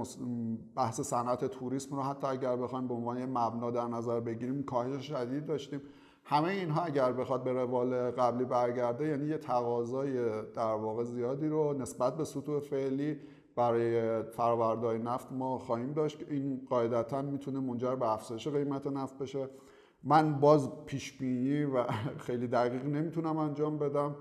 بحث 0.77 1.01
صنعت 1.01 1.44
توریسم 1.44 1.96
رو 1.96 2.03
حتی 2.03 2.27
اگر 2.27 2.57
بخوایم 2.57 2.88
به 2.88 2.94
عنوان 2.94 3.27
مبنا 3.27 3.70
در 3.70 3.87
نظر 3.87 4.20
بگیریم 4.20 4.62
کاهش 4.62 5.07
شدید 5.07 5.46
داشتیم. 5.46 5.81
همه 6.29 6.49
اینها 6.49 6.83
اگر 6.83 7.12
بخواد 7.12 7.45
به 7.45 7.53
روال 7.53 8.11
قبلی 8.11 8.45
برگرده 8.45 9.07
یعنی 9.09 9.27
یه 9.27 9.39
تقاضای 9.39 10.43
در 10.43 10.75
واقع 10.75 11.05
زیادی 11.05 11.49
رو 11.49 11.73
نسبت 11.73 12.17
به 12.17 12.25
سطوح 12.25 12.61
فعلی 12.61 13.21
برای 13.57 14.23
فرآوردهای 14.23 14.99
نفت 14.99 15.33
ما 15.33 15.59
خواهیم 15.59 15.93
داشت. 15.93 16.19
که 16.19 16.27
این 16.31 16.67
قاعدتا 16.71 17.23
می‌تونه 17.23 17.61
منجر 17.61 17.95
به 17.95 18.12
افزایش 18.12 18.49
قیمت 18.49 18.87
نفت 18.87 19.19
بشه. 19.19 19.49
من 20.05 20.41
باز 20.41 20.71
پیش 20.87 21.23
و 21.75 21.85
خیلی 22.27 22.47
دقیق 22.47 22.85
نمی‌تونم 22.85 23.37
انجام 23.37 23.79
بدم 23.79 24.17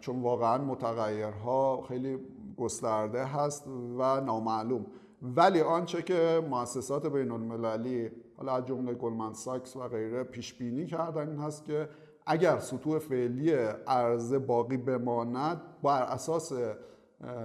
چون 0.00 0.22
واقعا 0.22 0.58
متغیرها 0.58 1.84
خیلی 1.88 2.18
گسترده 2.56 3.24
هست 3.24 3.66
و 3.98 4.20
نامعلوم. 4.20 4.86
ولی 5.22 5.60
آنچه 5.60 6.02
که 6.02 6.46
مؤسسات 6.50 7.06
بین 7.06 7.30
المللی 7.30 8.10
حالا 8.36 8.52
از 8.52 8.66
جمله 8.66 8.94
گلمن 8.94 9.32
ساکس 9.32 9.76
و 9.76 9.88
غیره 9.88 10.24
پیش 10.24 10.54
بینی 10.54 10.86
کردن. 10.86 11.28
این 11.28 11.38
هست 11.38 11.64
که 11.64 11.88
اگر 12.26 12.58
سطوح 12.58 12.98
فعلی 12.98 13.52
عرضه 13.86 14.38
باقی 14.38 14.76
بماند 14.76 15.60
بر 15.82 16.02
اساس 16.02 16.52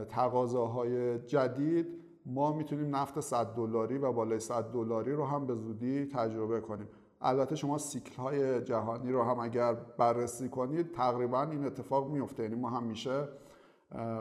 تقاضاهای 0.09 1.19
جدید 1.19 1.87
ما 2.25 2.53
می‌تونیم 2.53 2.95
نفت 2.95 3.19
100 3.19 3.45
دلاری 3.45 3.97
و 3.97 4.11
بالای 4.11 4.39
100 4.39 4.63
دلاری 4.63 5.13
رو 5.13 5.25
هم 5.25 5.47
به 5.47 5.55
زودی 5.55 6.05
تجربه 6.05 6.61
کنیم. 6.61 6.87
البته 7.21 7.55
شما 7.55 7.77
سیکل 7.77 8.15
های 8.15 8.61
جهانی 8.61 9.11
رو 9.11 9.23
هم 9.23 9.39
اگر 9.39 9.73
بررسی 9.73 10.49
کنید 10.49 10.91
تقریبا 10.91 11.43
این 11.43 11.65
اتفاق 11.65 12.09
میفته 12.09 12.43
یعنی 12.43 12.55
ما 12.55 12.69
همیشه 12.69 13.27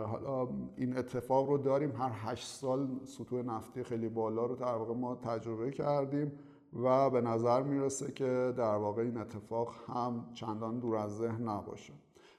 حالا 0.06 0.48
این 0.76 0.98
اتفاق 0.98 1.48
رو 1.48 1.58
داریم. 1.58 1.92
هر 1.96 2.10
هشت 2.14 2.46
سال 2.46 2.88
سطوح 3.04 3.42
نفتی 3.42 3.82
خیلی 3.82 4.08
بالا 4.08 4.46
رو 4.46 4.54
در 4.54 4.74
واقع 4.74 4.94
ما 4.94 5.14
تجربه 5.14 5.70
کردیم. 5.70 6.32
و 6.82 7.10
به 7.10 7.20
نظر 7.20 7.62
می‌رسه 7.62 8.12
که 8.12 8.54
در 8.56 8.76
واقع 8.76 9.02
این 9.02 9.16
اتفاق 9.16 9.74
هم 9.88 10.26
چندان 10.34 10.78
دور 10.78 10.96
از 10.96 11.16
ذهن 11.16 11.48
نباشه. 11.48 11.92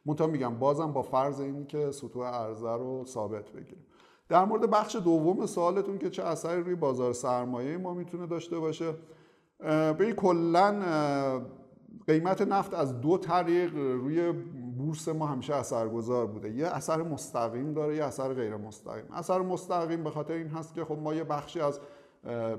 منتها 0.06 0.28
میگم 0.28 0.60
بازم 0.60 0.92
با 0.92 1.02
فرض 1.02 1.42
این 1.42 1.68
که 1.68 1.92
سطوح 1.92 2.28
عرضه 2.28 2.72
رو 2.72 3.06
ثابت 3.06 3.50
بگیریم. 3.50 3.86
در 4.30 4.46
مورد 4.46 4.70
بخش 4.70 4.96
دوم 4.96 5.46
سوالتون 5.46 5.98
که 5.98 6.10
چه 6.10 6.24
اثری 6.24 6.62
روی 6.62 6.76
بازار 6.76 7.14
سرمایه 7.14 7.78
ما 7.78 7.94
می‌تونه 7.94 8.28
داشته 8.28 8.60
باشه 8.60 8.94
به 9.98 10.14
کلا 10.18 10.82
قیمت 12.08 12.42
نفت 12.42 12.74
از 12.74 13.02
دو 13.02 13.18
طریق 13.18 13.76
روی 13.76 14.32
بورس 14.78 15.08
ما 15.08 15.28
همیشه 15.28 15.56
اثرگذار 15.56 16.28
بوده. 16.28 16.52
یه 16.52 16.68
اثر 16.68 17.02
مستقیم 17.02 17.74
داره 17.74 17.96
یه 17.96 18.04
اثر 18.04 18.34
غیر 18.34 18.58
مستقیم. 18.58 19.06
اثر 19.14 19.42
مستقیم 19.42 20.04
به 20.04 20.10
خاطر 20.10 20.34
این 20.34 20.48
هست 20.48 20.74
که 20.74 20.86
خب 20.86 20.98
ما 20.98 21.14
یه 21.14 21.24
بخشی 21.24 21.60
از 21.60 21.80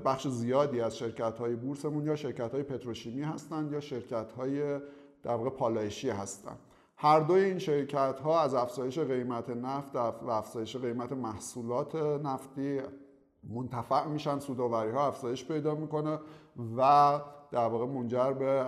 بخش 0.05 0.27
زیادی 0.27 0.81
از 0.81 0.97
شرکت 0.97 1.37
های 1.37 1.55
بورسمون 1.55 2.05
یا 2.05 2.15
شرکت 2.15 2.51
های 2.51 2.63
پتروشیمی 2.63 3.21
هستند 3.21 3.71
یا 3.71 3.79
شرکت 3.79 4.31
های 4.31 4.79
در 5.23 5.35
واقع 5.35 5.49
پالایشی 5.49 6.09
هستند. 6.09 6.59
هر 6.97 7.19
دوی 7.19 7.43
این 7.43 7.59
شرکت 7.59 8.19
ها 8.19 8.41
از 8.41 8.53
افزایش 8.53 8.99
قیمت 8.99 9.49
نفت 9.49 9.95
و 9.95 10.29
افزایش 10.29 10.75
قیمت 10.75 11.11
محصولات 11.11 11.95
نفتی 11.95 12.81
منتفع 13.49 14.07
میشن 14.07 14.39
سوداوری 14.39 14.91
ها 14.91 15.07
افزایش 15.07 15.45
پیدا 15.45 15.75
می‌کنه 15.75 16.19
و 16.77 17.21
در 17.51 17.67
واقع 17.67 17.85
منجر 17.85 18.33
به 18.33 18.65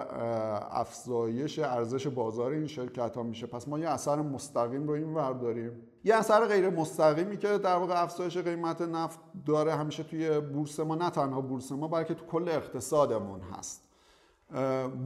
افزایش 0.71 1.59
ارزش 1.59 2.07
بازار 2.07 2.51
این 2.51 2.67
شرکت 2.67 3.17
ها 3.17 3.23
میشه. 3.23 3.47
پس 3.47 3.67
ما 3.67 3.79
یه 3.79 3.89
اثر 3.89 4.21
مستقیم 4.21 4.87
رو 4.87 4.93
این 4.93 5.13
ور 5.13 5.33
داریم 5.33 5.71
یه 6.05 6.15
اثر 6.15 6.45
غیر 6.45 6.69
مستقیمی 6.69 7.37
که 7.37 7.57
در 7.57 7.75
واقع 7.75 8.03
افزایش 8.03 8.37
قیمت 8.37 8.81
نفت 8.81 9.19
داره 9.45 9.75
همیشه 9.75 10.03
توی 10.03 10.39
بورس 10.39 10.79
ما 10.79 10.95
نه 10.95 11.09
تنها 11.09 11.41
بورس 11.41 11.71
ما 11.71 11.87
بلکه 11.87 12.13
تو 12.13 12.25
کل 12.25 12.49
اقتصادمون 12.49 13.41
هست. 13.41 13.83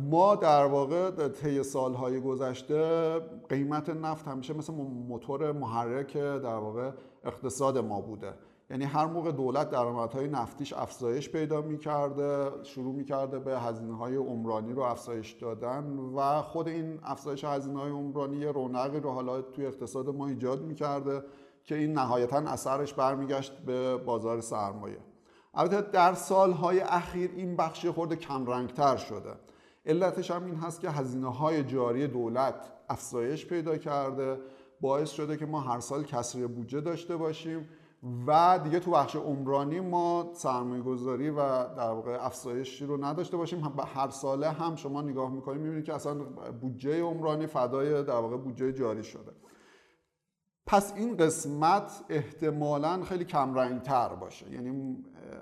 ما 0.09 0.35
در 0.35 0.65
واقع 0.65 1.27
طی 1.27 1.63
سالهای 1.63 2.21
گذشته 2.21 3.19
قیمت 3.49 3.89
نفت 3.89 4.27
همیشه 4.27 4.53
مثل 4.53 4.73
موتور 4.73 5.51
محرک 5.51 6.17
در 6.17 6.55
واقع 6.55 6.91
اقتصاد 7.23 7.77
ما 7.77 8.01
بوده. 8.01 8.33
یعنی 8.69 8.85
هر 8.85 9.05
موقع 9.05 9.31
دولت 9.31 9.69
درآمدهای 9.69 10.27
نفتیش 10.27 10.73
افزایش 10.73 11.29
پیدا 11.29 11.61
می‌کرده 11.61 12.51
شروع 12.63 12.95
می‌کرده 12.95 13.39
به 13.39 13.59
هزینه 13.59 13.97
های 13.97 14.15
عمرانی 14.15 14.73
رو 14.73 14.81
افزایش 14.81 15.31
دادن 15.31 15.97
و 16.15 16.41
خود 16.41 16.67
این 16.67 16.99
افزایش 17.03 17.43
هزینه 17.43 17.79
های 17.79 17.91
عمرانی 17.91 18.45
رونقی 18.45 18.99
رو 18.99 19.11
حالا 19.11 19.41
توی 19.41 19.65
اقتصاد 19.65 20.09
ما 20.09 20.27
ایجاد 20.27 20.61
می‌کرده 20.61 21.23
که 21.63 21.75
این 21.75 21.93
نهایتا 21.93 22.37
اثرش 22.37 22.93
برمیگشت 22.93 23.57
به 23.57 23.97
بازار 23.97 24.41
سرمایه. 24.41 24.97
البته 25.53 25.81
در 25.81 26.13
سالهای 26.13 26.79
اخیر 26.79 27.31
این 27.35 27.55
بخش 27.55 27.85
خورده 27.85 28.15
کمرنگتر 28.15 28.97
شده. 28.97 29.33
علتش 29.85 30.31
هم 30.31 30.45
این 30.45 30.55
هست 30.55 30.81
که 30.81 30.89
هزینه 30.89 31.33
های 31.33 31.63
جاری 31.63 32.07
دولت 32.07 32.55
افزایش 32.89 33.45
پیدا 33.45 33.77
کرده 33.77 34.39
باعث 34.81 35.09
شده 35.11 35.37
که 35.37 35.45
ما 35.45 35.59
هر 35.59 35.79
سال 35.79 36.03
کسری 36.03 36.47
بودجه 36.47 36.81
داشته 36.81 37.17
باشیم 37.17 37.69
و 38.27 38.59
دیگه 38.63 38.79
تو 38.79 38.91
بخش 38.91 39.15
عمرانی 39.15 39.79
ما 39.79 40.29
سرمایه 40.33 40.81
گذاری 40.81 41.29
و 41.29 41.35
در 41.75 41.91
واقع 41.91 42.25
افزایشی 42.25 42.85
رو 42.85 43.05
نداشته 43.05 43.37
باشیم. 43.37 43.73
هر 43.93 44.09
ساله 44.09 44.49
هم 44.49 44.75
شما 44.75 45.01
نگاه 45.01 45.31
می‌کنید 45.31 45.61
می‌بینید 45.61 45.85
که 45.85 45.93
اصلا 45.93 46.13
بودجه 46.61 47.01
عمرانی 47.01 47.47
فدای 47.47 48.03
در 48.03 48.13
واقع 48.13 48.37
بودجه 48.37 48.73
جاری 48.73 49.03
شده. 49.03 49.31
پس 50.65 50.93
این 50.95 51.17
قسمت 51.17 52.03
احتمالا 52.09 53.03
خیلی 53.03 53.25
کم 53.25 53.79
تر 53.79 54.09
باشه. 54.09 54.51
یعنی 54.51 54.97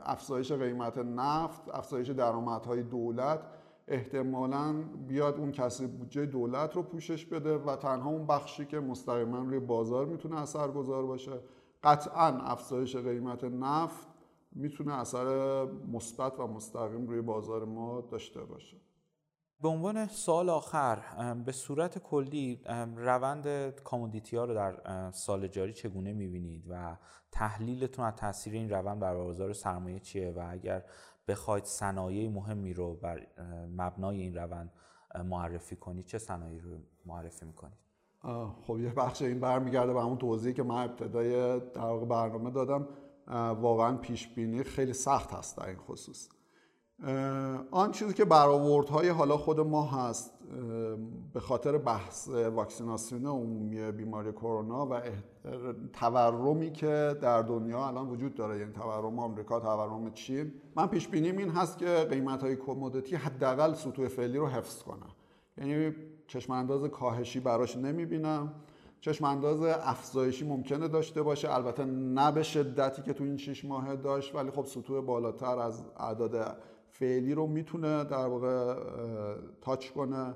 افزایش 0.06 0.52
قیمت 0.52 0.98
نفت 0.98 1.70
افزایش 1.70 2.10
درآمدهای 2.10 2.84
دولت 2.84 3.40
احتمالا 3.88 4.74
بیاد 5.08 5.38
اون 5.38 5.52
کسی 5.52 5.88
بودجه 5.88 6.26
دولت 6.26 6.76
رو 6.76 6.84
پوشش 6.84 7.26
بده 7.26 7.58
و 7.58 7.76
تنها 7.76 8.10
اون 8.10 8.28
بخشی 8.28 8.66
که 8.66 8.80
مستقیما 8.80 9.40
روی 9.40 9.60
بازار 9.60 10.06
می‌تونه 10.06 10.42
اثرگذار 10.42 11.06
باشه. 11.06 11.40
قطعا 11.84 12.28
افزایش 12.28 12.96
قیمت 12.96 13.44
نفت 13.44 14.08
می‌تونه 14.52 14.94
اثر 14.94 15.66
مثبت 15.66 16.40
و 16.40 16.48
مستقیم 16.48 17.08
روی 17.08 17.22
بازار 17.22 17.66
ما 17.66 18.02
داشته 18.02 18.44
باشه. 18.44 18.78
به 19.62 19.68
عنوان 19.68 20.08
سال 20.08 20.50
آخر 20.50 21.34
به 21.46 21.52
صورت 21.52 21.98
کلی 21.98 22.62
روند 22.96 23.70
کامودیتی 23.70 24.38
ها 24.38 24.46
رو 24.46 24.54
در 24.54 25.12
سال 25.12 25.48
جاری 25.48 25.74
چگونه 25.74 26.14
می‌بینید 26.14 26.66
و 26.70 26.98
تحلیلتون 27.32 28.06
از 28.06 28.16
تاثیر 28.16 28.54
این 28.54 28.70
روند 28.70 29.00
بر 29.00 29.16
بازار 29.16 29.54
سرمایه 29.54 30.00
چیه 30.00 30.32
و 30.32 30.48
اگر 30.50 30.84
بخواید 31.28 31.64
صنایع 31.64 32.30
مهمی 32.30 32.74
رو 32.74 32.96
بر 32.96 33.28
مبنای 33.78 34.22
این 34.22 34.36
روند 34.36 34.74
معرفی 35.26 35.76
کنید 35.76 36.06
چه 36.06 36.18
صنایعی 36.18 36.60
رو 36.60 36.78
معرفی 37.06 37.46
می‌کنید؟ 37.46 37.87
خب 38.68 38.80
یه 38.80 38.94
بخش 38.94 39.22
این 39.22 39.40
برمیگرده 39.40 39.94
به 39.94 40.02
همون 40.02 40.18
توضیحی 40.18 40.54
که 40.54 40.64
من 40.64 40.84
ابتدای 40.84 41.60
در 41.60 41.98
برنامه 41.98 42.52
دادم. 42.52 42.88
واقعا 43.62 43.98
پیش 43.98 44.28
بینی 44.28 44.64
خیلی 44.64 44.94
سخت 44.94 45.34
هست 45.34 45.58
در 45.58 45.68
این 45.68 45.78
خصوص. 45.78 46.30
آن 47.72 47.92
چیزی 47.92 48.14
که 48.14 48.26
برآوردهای 48.26 49.10
حالا 49.10 49.38
خود 49.38 49.60
ما 49.60 49.84
هست 49.84 50.34
به 51.34 51.40
خاطر 51.40 51.78
بحث 51.78 52.28
واکسیناسیون 52.30 53.26
عمومی 53.26 53.92
بیماری 53.92 54.32
کرونا 54.32 54.86
و 54.86 55.02
تورمی 55.94 56.72
که 56.72 57.16
در 57.22 57.42
دنیا 57.42 57.88
الان 57.88 58.10
وجود 58.10 58.34
داره 58.36 58.60
یعنی 58.60 58.72
تورم 58.72 59.20
آمریکا 59.20 59.60
تورم 59.60 60.12
چین. 60.12 60.54
من 60.76 60.88
پیش 60.88 61.08
بینیم 61.08 61.38
این 61.38 61.50
هست 61.50 61.78
که 61.78 62.08
قیمت 62.10 62.44
های 62.44 62.56
کمودیتی 62.56 63.16
حداقل 63.16 63.74
سطوح 63.74 64.08
فعلی 64.08 64.38
رو 64.38 64.48
حفظ 64.48 64.84
کنن. 64.84 65.12
یعنی 65.58 65.96
چشم 66.28 66.54
انداز 66.54 66.84
کاهشی 66.84 67.40
براش 67.40 67.78
نمی‌بینم. 67.78 68.54
چشم 69.02 69.26
انداز 69.26 69.62
افزایشی 69.62 70.48
ممکنه 70.48 70.88
داشته 70.88 71.22
باشه. 71.22 71.56
البته 71.56 71.86
نه 71.86 72.32
به 72.32 72.44
شدتی 72.44 73.02
که 73.02 73.14
تو 73.14 73.24
این 73.24 73.38
6 73.38 73.66
ماه 73.66 73.96
داشت 73.96 74.36
ولی 74.36 74.52
خب 74.52 74.66
سطوح 74.66 75.02
بالاتر 75.02 75.60
از 75.60 75.84
اعداد 75.98 76.58
فعلی 76.90 77.34
رو 77.34 77.48
می‌تونه 77.48 78.04
در 78.04 78.28
واقع 78.28 78.76
تاچ 79.62 79.90
کنه. 79.90 80.36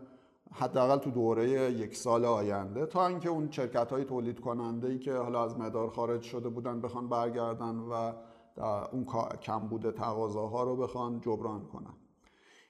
حداقل 0.53 0.97
تو 0.97 1.11
دوره 1.11 1.49
یک 1.71 1.95
سال 1.95 2.25
آینده. 2.25 2.85
تا 2.85 3.07
اینکه 3.07 3.29
اون 3.29 3.51
شرکت 3.51 3.91
های 3.91 4.03
تولید 4.03 4.39
کننده 4.39 4.87
ای 4.87 4.99
که 4.99 5.13
حالا 5.13 5.43
از 5.43 5.59
مدار 5.59 5.89
خارج 5.89 6.21
شده 6.21 6.49
بودن 6.49 6.81
بخوان 6.81 7.09
برگردن 7.09 7.75
و 7.75 8.13
اون 8.91 9.05
کمبود 9.41 9.91
تقاضاها 9.91 10.63
رو 10.63 10.75
بخوان 10.75 11.21
جبران 11.21 11.65
کنن. 11.65 11.93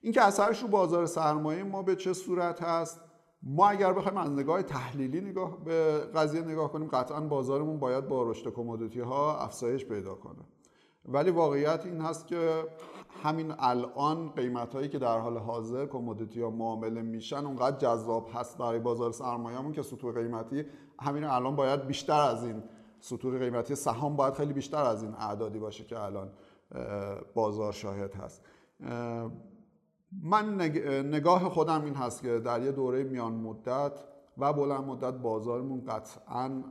اینکه 0.02 0.22
اثرش 0.22 0.62
رو 0.62 0.68
بازار 0.68 1.06
سرمایه 1.06 1.64
ما 1.64 1.84
به 1.84 1.96
چه 1.96 2.14
صورت 2.14 2.64
هست؟ 2.64 3.02
ما 3.44 3.70
اگر 3.70 3.94
بخوایم 3.94 4.18
از 4.18 4.32
نگاه 4.32 4.64
تحلیلی 4.64 5.22
نگاه 5.22 5.64
به 5.64 6.00
قضیه 6.16 6.42
نگاه 6.42 6.72
کنیم 6.72 6.88
قطعا 6.88 7.22
بازارمون 7.22 7.80
باید 7.80 8.08
با 8.08 8.24
رشد 8.24 8.54
کمودیتی 8.54 9.00
ها 9.00 9.38
افزایش 9.38 9.86
پیدا 9.86 10.16
کنه. 10.16 10.42
ولی 11.06 11.32
واقعیت 11.32 11.86
این 11.86 12.02
هست 12.02 12.28
که 12.28 12.64
همین 13.24 13.54
الان 13.60 14.30
قیمت 14.30 14.76
هایی 14.76 14.89
که 14.89 15.00
در 15.00 15.20
حال 15.20 15.38
حاضر 15.38 15.86
کمودیتی 15.86 16.42
ها 16.42 16.50
معامله 16.50 17.02
میشن 17.02 17.46
اونقدر 17.46 17.78
جذاب 17.78 18.30
هست 18.34 18.58
برای 18.58 18.80
بازار 18.80 19.12
سرمایه‌مون 19.12 19.72
که 19.72 19.82
سطوح 19.82 20.14
قیمتی. 20.14 20.66
همین 21.00 21.24
الان 21.24 21.56
باید 21.56 21.88
بیشتر 21.88 22.22
از 22.22 22.44
این 22.44 22.64
سطوح 23.00 23.39
قیمتی 23.39 23.76
سهام 23.76 24.16
باید 24.16 24.34
خیلی 24.34 24.54
بیشتر 24.54 24.84
از 24.84 25.04
این 25.04 25.14
اعدادی 25.14 25.60
باشه 25.60 25.84
که 25.84 26.00
الان 26.00 26.30
بازار 27.34 27.74
شاهد 27.74 28.16
هست. 28.16 28.42
من 30.24 30.62
نگاه 31.05 31.49
خودم 31.49 31.84
این 31.84 31.95
هست 31.95 32.22
که 32.22 32.39
در 32.39 32.64
یه 32.64 32.72
دوره 32.72 33.03
میان 33.03 33.34
مدت 33.34 33.91
و 34.38 34.53
بلند 34.53 34.84
مدت 34.84 35.14
بازارمون 35.14 35.86
قطعا 35.86 36.64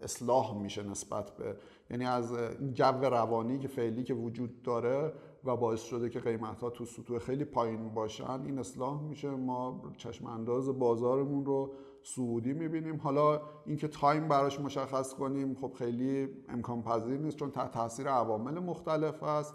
اصلاح 0.00 0.62
میشه 0.62 0.82
نسبت 0.82 1.30
به 1.36 1.56
یعنی 1.90 2.06
از 2.06 2.32
این 2.32 2.74
جو 2.74 2.84
روانی 2.84 3.58
که 3.58 3.68
فعلی 3.68 4.04
که 4.04 4.14
وجود 4.14 4.62
داره 4.62 5.12
و 5.44 5.56
باعث 5.56 5.82
شده 5.82 6.10
که 6.10 6.20
قیمت 6.20 6.60
ها 6.62 6.70
تو 6.70 6.84
سطوح 6.84 7.18
خیلی 7.18 7.44
پایین 7.44 7.88
باشن 7.94 8.40
این 8.44 8.58
اصلاح 8.58 9.02
میشه. 9.02 9.30
ما 9.30 9.82
چشم 9.96 10.26
انداز 10.26 10.78
بازارمون 10.78 11.44
رو 11.44 11.72
صعودی 12.02 12.52
می‌بینیم. 12.52 12.96
حالا 12.96 13.40
اینکه 13.66 13.88
time 13.88 14.28
براش 14.28 14.60
مشخص 14.60 15.14
کنیم 15.14 15.54
خب 15.54 15.72
خیلی 15.78 16.28
امکان 16.48 16.82
پذیر 16.82 17.18
نیست 17.18 17.36
چون 17.36 17.50
تحت 17.50 17.70
تاثیر 17.70 18.08
عوامل 18.08 18.58
مختلف 18.58 19.22
است 19.22 19.54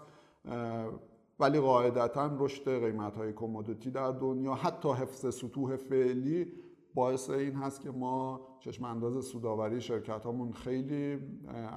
ولی 1.40 1.60
قاعدتا 1.60 2.30
رشد 2.38 2.84
قیمت 2.84 3.16
های 3.16 3.32
commodity 3.32 3.90
در 3.90 4.12
دنیا 4.12 4.54
حتی 4.54 4.88
حفظ 4.92 5.34
سطوح 5.34 5.76
فعلی 5.76 6.52
باعث 6.94 7.30
این 7.30 7.54
هست 7.54 7.80
که 7.80 7.90
ما 7.90 8.40
چشم 8.60 8.84
انداز 8.84 9.24
سوداوری 9.24 9.80
شرکت 9.80 10.24
هامون 10.24 10.52
خیلی 10.52 11.18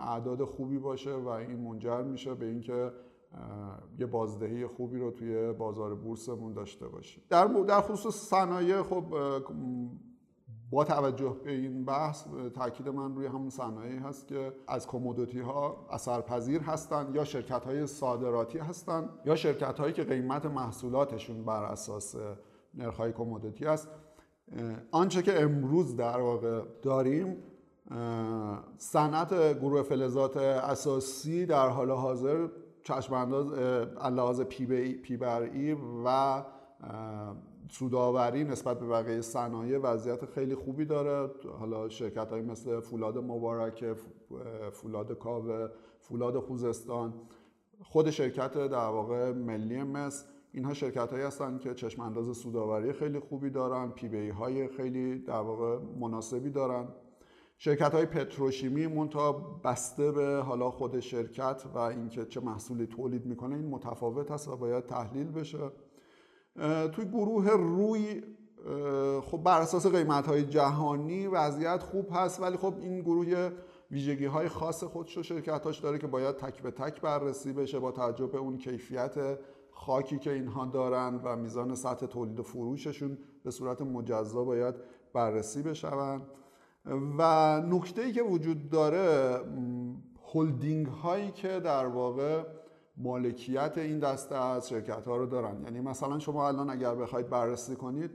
اعداد 0.01 0.43
خوبی 0.43 0.77
باشه 0.77 1.13
و 1.13 1.27
این 1.27 1.59
منجر 1.59 2.01
میشه 2.01 2.33
به 2.33 2.45
اینکه 2.45 2.91
یه 3.99 4.05
بازدهی 4.05 4.67
خوبی 4.67 4.99
رو 4.99 5.11
توی 5.11 5.53
بازار 5.53 5.95
بورسمون 5.95 6.53
داشته 6.53 6.87
باشیم. 6.87 7.23
در 7.29 7.45
در 7.45 7.81
خصوص 7.81 8.15
صنایع 8.15 8.81
خب 8.81 9.03
با 10.69 10.83
توجه 10.83 11.37
به 11.43 11.51
این 11.51 11.85
بحث 11.85 12.25
تاکید 12.55 12.89
من 12.89 13.15
روی 13.15 13.27
همون 13.27 13.49
صنایعی 13.49 13.97
هست 13.97 14.27
که 14.27 14.53
از 14.67 14.87
کمودیتی 14.87 15.39
ها 15.39 15.87
اثرپذیر 15.91 16.61
هستند 16.61 17.15
یا 17.15 17.23
شرکت 17.23 17.65
های 17.65 17.87
صادراتی 17.87 18.57
هستند 18.57 19.09
یا 19.25 19.35
شرکت 19.35 19.79
هایی 19.79 19.93
که 19.93 20.03
قیمت 20.03 20.45
محصولاتشون 20.45 21.45
بر 21.45 21.63
اساس 21.63 22.15
نرخ 22.73 22.97
های 22.97 23.11
کمودیتی 23.11 23.65
است. 23.65 23.87
آنچه 24.91 25.21
که 25.21 25.41
امروز 25.41 25.95
در 25.95 26.19
واقع 26.19 26.61
داریم 26.81 27.37
صنعت 28.77 29.59
گروه 29.59 29.81
فلزات 29.81 30.37
اساسی 30.37 31.45
در 31.45 31.69
حال 31.69 31.91
حاضر 31.91 32.47
چشم 32.83 33.13
انداز 34.01 34.41
پی 34.41 35.17
بر 35.17 35.41
ای 35.41 35.77
و 36.05 36.43
سوداوری 37.73 38.43
نسبت 38.43 38.79
به 38.79 38.87
بقیه 38.87 39.21
صنایع 39.21 39.77
وضعیت 39.77 40.25
خیلی 40.25 40.55
خوبی 40.55 40.85
داره. 40.85 41.31
حالا 41.59 41.89
شرکت 41.89 42.29
های 42.29 42.41
مثل 42.41 42.79
فولاد 42.79 43.17
مبارک 43.17 43.95
فولاد 44.71 45.13
کاوه 45.13 45.67
فولاد 45.99 46.39
خوزستان 46.39 47.13
خود 47.81 48.09
شرکت 48.09 48.53
در 48.53 48.77
واقع 48.77 49.31
ملی 49.31 49.83
مس 49.83 50.25
اینها 50.51 50.73
شرکت 50.73 51.11
هایی 51.11 51.23
هستن 51.23 51.57
که 51.57 51.73
چشم 51.73 52.01
انداز 52.01 52.37
سوداوری 52.37 52.93
خیلی 52.93 53.19
خوبی 53.19 53.49
دارن 53.49 53.91
پی 53.91 54.07
بی 54.07 54.29
های 54.29 54.67
خیلی 54.67 55.19
در 55.19 55.39
واقع 55.39 55.77
مناسبی 55.99 56.49
دارن. 56.49 56.87
شرکت 57.57 57.91
های 57.91 58.05
پتروشیمی 58.05 58.87
مونتا 58.87 59.31
بسته 59.63 60.11
به 60.11 60.43
حالا 60.45 60.71
خود 60.71 60.99
شرکت 60.99 61.63
و 61.73 61.77
اینکه 61.77 62.25
چه 62.25 62.39
محصولی 62.39 62.87
تولید 62.87 63.25
می‌کنه 63.25 63.55
این 63.55 63.67
متفاوت 63.67 64.31
هست 64.31 64.47
و 64.47 64.57
باید 64.57 64.85
تحلیل 64.85 65.31
بشه. 65.31 65.71
توی 66.91 67.05
گروه 67.05 67.49
روی 67.49 68.21
خب 69.21 69.37
بر 69.37 69.61
اساس 69.61 69.87
قیمت 69.87 70.27
های 70.27 70.43
جهانی 70.43 71.27
وضعیت 71.27 71.83
خوب 71.83 72.07
هست 72.11 72.41
ولی 72.41 72.57
خب 72.57 72.73
این 72.81 73.01
گروه 73.01 73.51
ویژگی 73.91 74.25
های 74.25 74.49
خاص 74.49 74.83
خودش 74.83 75.17
و 75.17 75.23
شرکتاش 75.23 75.79
داره 75.79 75.97
که 75.97 76.07
باید 76.07 76.35
تک 76.35 76.61
به 76.61 76.71
تک 76.71 77.01
بررسی 77.01 77.53
بشه 77.53 77.79
با 77.79 77.91
توجه 77.91 78.27
به 78.27 78.37
اون 78.37 78.57
کیفیت 78.57 79.39
خاکی 79.71 80.19
که 80.19 80.33
اینها 80.33 80.65
دارن 80.65 81.19
و 81.23 81.35
میزان 81.35 81.75
سطح 81.75 82.05
تولید 82.05 82.39
و 82.39 82.43
فروششون 82.43 83.17
به 83.43 83.51
صورت 83.51 83.81
مجزا 83.81 84.43
باید 84.43 84.75
بررسی 85.13 85.61
بشوند 85.61 86.21
و 87.17 87.61
نکته 87.61 88.01
ای 88.01 88.11
که 88.11 88.23
وجود 88.23 88.69
داره 88.69 89.39
هلدینگ 90.33 90.87
هایی 90.87 91.31
که 91.31 91.59
در 91.59 91.87
واقع 91.87 92.43
مالکیت 92.97 93.77
این 93.77 93.99
دسته 93.99 94.35
از 94.35 94.69
شرکت 94.69 95.07
ها 95.07 95.17
رو 95.17 95.25
دارن. 95.25 95.63
یعنی 95.63 95.81
مثلا 95.81 96.19
شما 96.19 96.47
الان 96.47 96.69
اگر 96.69 96.95
بخواید 96.95 97.29
بررسی 97.29 97.75
کنید 97.75 98.11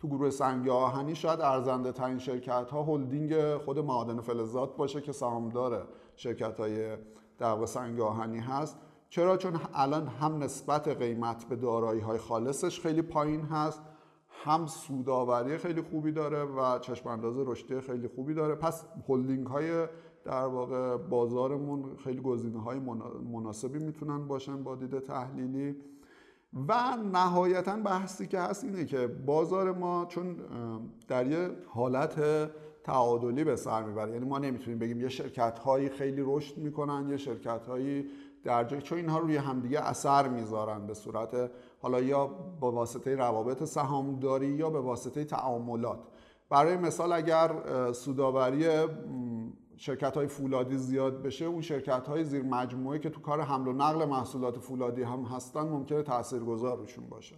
تو 0.00 0.08
گروه 0.08 0.30
سنگ 0.30 0.68
آهنی 0.68 1.14
شاید 1.14 1.40
ارزنده 1.40 1.92
ترین 1.92 2.18
شرکت 2.18 2.70
ها 2.70 2.82
هلدینگ 2.82 3.56
خود 3.56 3.78
معادن 3.78 4.20
فلزات 4.20 4.76
باشه 4.76 5.00
که 5.00 5.12
سهامدار 5.12 5.88
شرکت 6.16 6.60
های 6.60 6.96
در 7.38 7.66
سنگ 7.66 8.00
آهنی 8.00 8.38
هست. 8.38 8.78
چرا؟ 9.08 9.36
چون 9.36 9.60
الان 9.74 10.06
هم 10.06 10.42
نسبت 10.42 10.88
قیمت 10.88 11.44
به 11.44 11.56
دارایی 11.56 12.00
های 12.00 12.18
خالصش 12.18 12.80
خیلی 12.80 13.02
پایین 13.02 13.40
هست 13.40 13.82
هم 14.44 14.66
سوداوری 14.66 15.58
خیلی 15.58 15.82
خوبی 15.82 16.12
داره 16.12 16.44
و 16.44 16.78
چشم 16.78 17.08
انداز 17.08 17.38
رشدی 17.38 17.80
خیلی 17.80 18.08
خوبی 18.08 18.34
داره. 18.34 18.54
پس 18.54 18.84
هلدینگ 19.08 19.46
های 19.46 19.86
در 20.24 20.46
واقع 20.46 20.96
بازارمون 20.96 21.96
خیلی 22.04 22.20
گزینه 22.20 22.62
های 22.62 22.80
مناسبی 23.32 23.78
می‌تونن 23.78 24.28
باشن 24.28 24.62
با 24.62 24.76
دید 24.76 24.98
تحلیلی 24.98 25.76
و 26.68 26.96
نهایتا 27.12 27.76
بحثی 27.76 28.26
که 28.26 28.38
هست 28.38 28.64
اینه 28.64 28.84
که 28.84 29.06
بازار 29.06 29.72
ما 29.72 30.06
چون 30.08 30.36
در 31.08 31.26
یه 31.26 31.50
حالت 31.66 32.20
تعادلی 32.84 33.44
به 33.44 33.56
سر 33.56 33.82
می‌بره. 33.82 34.12
یعنی 34.12 34.24
ما 34.24 34.38
نمی‌تونیم 34.38 34.78
بگیم 34.78 35.00
یه 35.00 35.08
شرکت 35.08 35.58
هایی 35.58 35.88
خیلی 35.88 36.22
رشد 36.26 36.58
می‌کنن 36.58 37.08
یه 37.08 37.16
شرکت 37.16 37.66
هایی 37.66 38.06
در 38.44 38.64
جای 38.64 38.82
چون 38.82 38.98
اینها 38.98 39.18
روی 39.18 39.36
همدیگه 39.36 39.80
اثر 39.80 40.28
می‌ذارن 40.28 40.86
به 40.86 40.94
صورت 40.94 41.50
حالا 41.82 42.00
یا 42.00 42.26
با 42.60 42.72
واسطه 42.72 43.16
روابط 43.16 43.64
سهامداری 43.64 44.48
یا 44.48 44.70
به 44.70 44.80
واسطه 44.80 45.24
تعاملات. 45.24 45.98
برای 46.50 46.76
مثال 46.76 47.12
اگر 47.12 47.50
سوداوری 47.92 48.66
شرکت 49.76 50.16
های 50.16 50.26
فولادی 50.26 50.76
زیاد 50.76 51.22
بشه 51.22 51.44
اون 51.44 51.60
شرکت 51.60 52.06
های 52.06 52.24
زیر 52.24 52.42
مجموعه 52.42 52.98
که 52.98 53.10
تو 53.10 53.20
کار 53.20 53.40
حمل 53.40 53.68
و 53.68 53.72
نقل 53.72 54.04
محصولات 54.04 54.58
فولادی 54.58 55.02
هم 55.02 55.22
هستن 55.22 55.62
ممکنه 55.62 56.02
تاثیرگذار 56.02 56.78
روشون 56.78 57.08
باشه. 57.08 57.36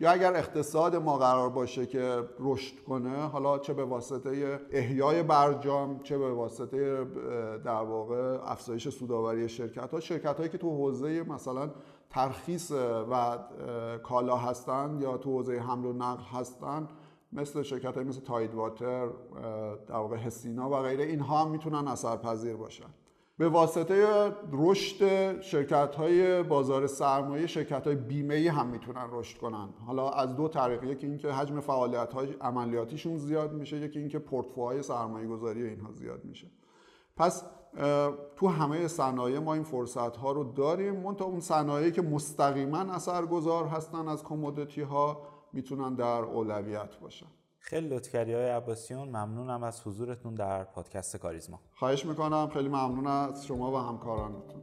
یا 0.00 0.10
اگر 0.10 0.36
اقتصاد 0.36 0.96
ما 0.96 1.18
قرار 1.18 1.50
باشه 1.50 1.86
که 1.86 2.22
رشد 2.38 2.84
کنه 2.84 3.26
حالا 3.26 3.58
چه 3.58 3.72
به 3.72 3.84
واسطه 3.84 4.60
احیای 4.70 5.22
برجام 5.22 6.00
چه 6.02 6.18
به 6.18 6.32
واسطه 6.32 7.04
در 7.64 7.82
واقع 7.82 8.38
افزایش 8.44 8.88
سوداوری 8.88 9.48
شرکت 9.48 9.90
ها 9.92 10.00
شرکت 10.00 10.36
هایی 10.36 10.48
که 10.48 10.58
تو 10.58 10.70
حوزه 10.70 11.22
مثلا 11.22 11.70
ترخیص 12.10 12.72
و 13.10 13.38
کالا 14.02 14.36
هستن 14.36 14.98
یا 15.00 15.16
تو 15.16 15.30
حوزه 15.30 15.58
حمل 15.58 15.86
و 15.86 15.92
نقل 15.92 16.22
هستن 16.22 16.88
مثل 17.34 17.62
شرکت 17.62 17.94
های 17.94 18.04
مثل 18.04 18.20
تاید 18.20 18.54
واتر 18.54 19.08
در 19.86 19.94
واقع 19.94 20.16
هسینا 20.16 20.70
و 20.70 20.74
غیره 20.74 21.04
اینها 21.04 21.44
هم 21.44 21.50
می‌تونن 21.50 21.88
اثرپذیر 21.88 22.56
باشن. 22.56 22.88
به 23.38 23.48
واسطه 23.48 24.06
رشد 24.52 25.40
شرکت 25.40 25.94
های 25.94 26.42
بازار 26.42 26.86
سرمایه 26.86 27.46
شرکت 27.46 27.86
های 27.86 27.96
بیمه 27.96 28.50
هم 28.50 28.66
می‌تونن 28.66 29.06
رشد 29.12 29.38
کنن. 29.38 29.68
حالا 29.86 30.10
از 30.10 30.36
دو 30.36 30.48
طریق 30.48 30.84
یکی 30.84 31.06
اینکه 31.06 31.32
حجم 31.32 31.60
فعالیت 31.60 32.12
های 32.12 32.34
عملیاتیشون 32.40 33.18
زیاد 33.18 33.52
میشه 33.52 33.76
یکی 33.76 33.98
اینکه 33.98 34.18
پورتفوهای 34.18 34.82
سرمایه 34.82 35.26
گذاری 35.26 35.62
اینها 35.62 35.92
زیاد 35.92 36.24
میشه. 36.24 36.46
پس 37.16 37.44
تو 38.36 38.48
همه 38.48 38.88
صنایع 38.88 39.38
ما 39.38 39.54
این 39.54 39.62
فرصت 39.62 40.16
ها 40.16 40.32
رو 40.32 40.44
داریم. 40.44 40.96
منتها 40.96 41.26
اون 41.26 41.40
صنایعی 41.40 41.92
که 41.92 42.02
مستقیما 42.02 42.78
اثرگذار 42.78 43.64
هستن 43.64 44.08
از 44.08 44.24
کمودیتی 44.24 44.80
ها 44.80 45.22
می‌تونن 45.54 45.94
در 45.94 46.04
اولویت 46.04 46.96
باشن. 46.96 47.26
خیلی 47.58 47.88
لطفکری 47.88 48.34
های 48.34 48.48
عباسیون 48.48 49.08
ممنونم 49.08 49.62
از 49.62 49.86
حضورتون 49.86 50.34
در 50.34 50.64
پادکست 50.64 51.16
کاریزما. 51.16 51.60
خواهش 51.74 52.06
می‌کنم. 52.06 52.48
خیلی 52.48 52.68
ممنون 52.68 53.06
از 53.06 53.46
شما 53.46 53.72
و 53.72 53.76
همکارانتون. 53.76 54.62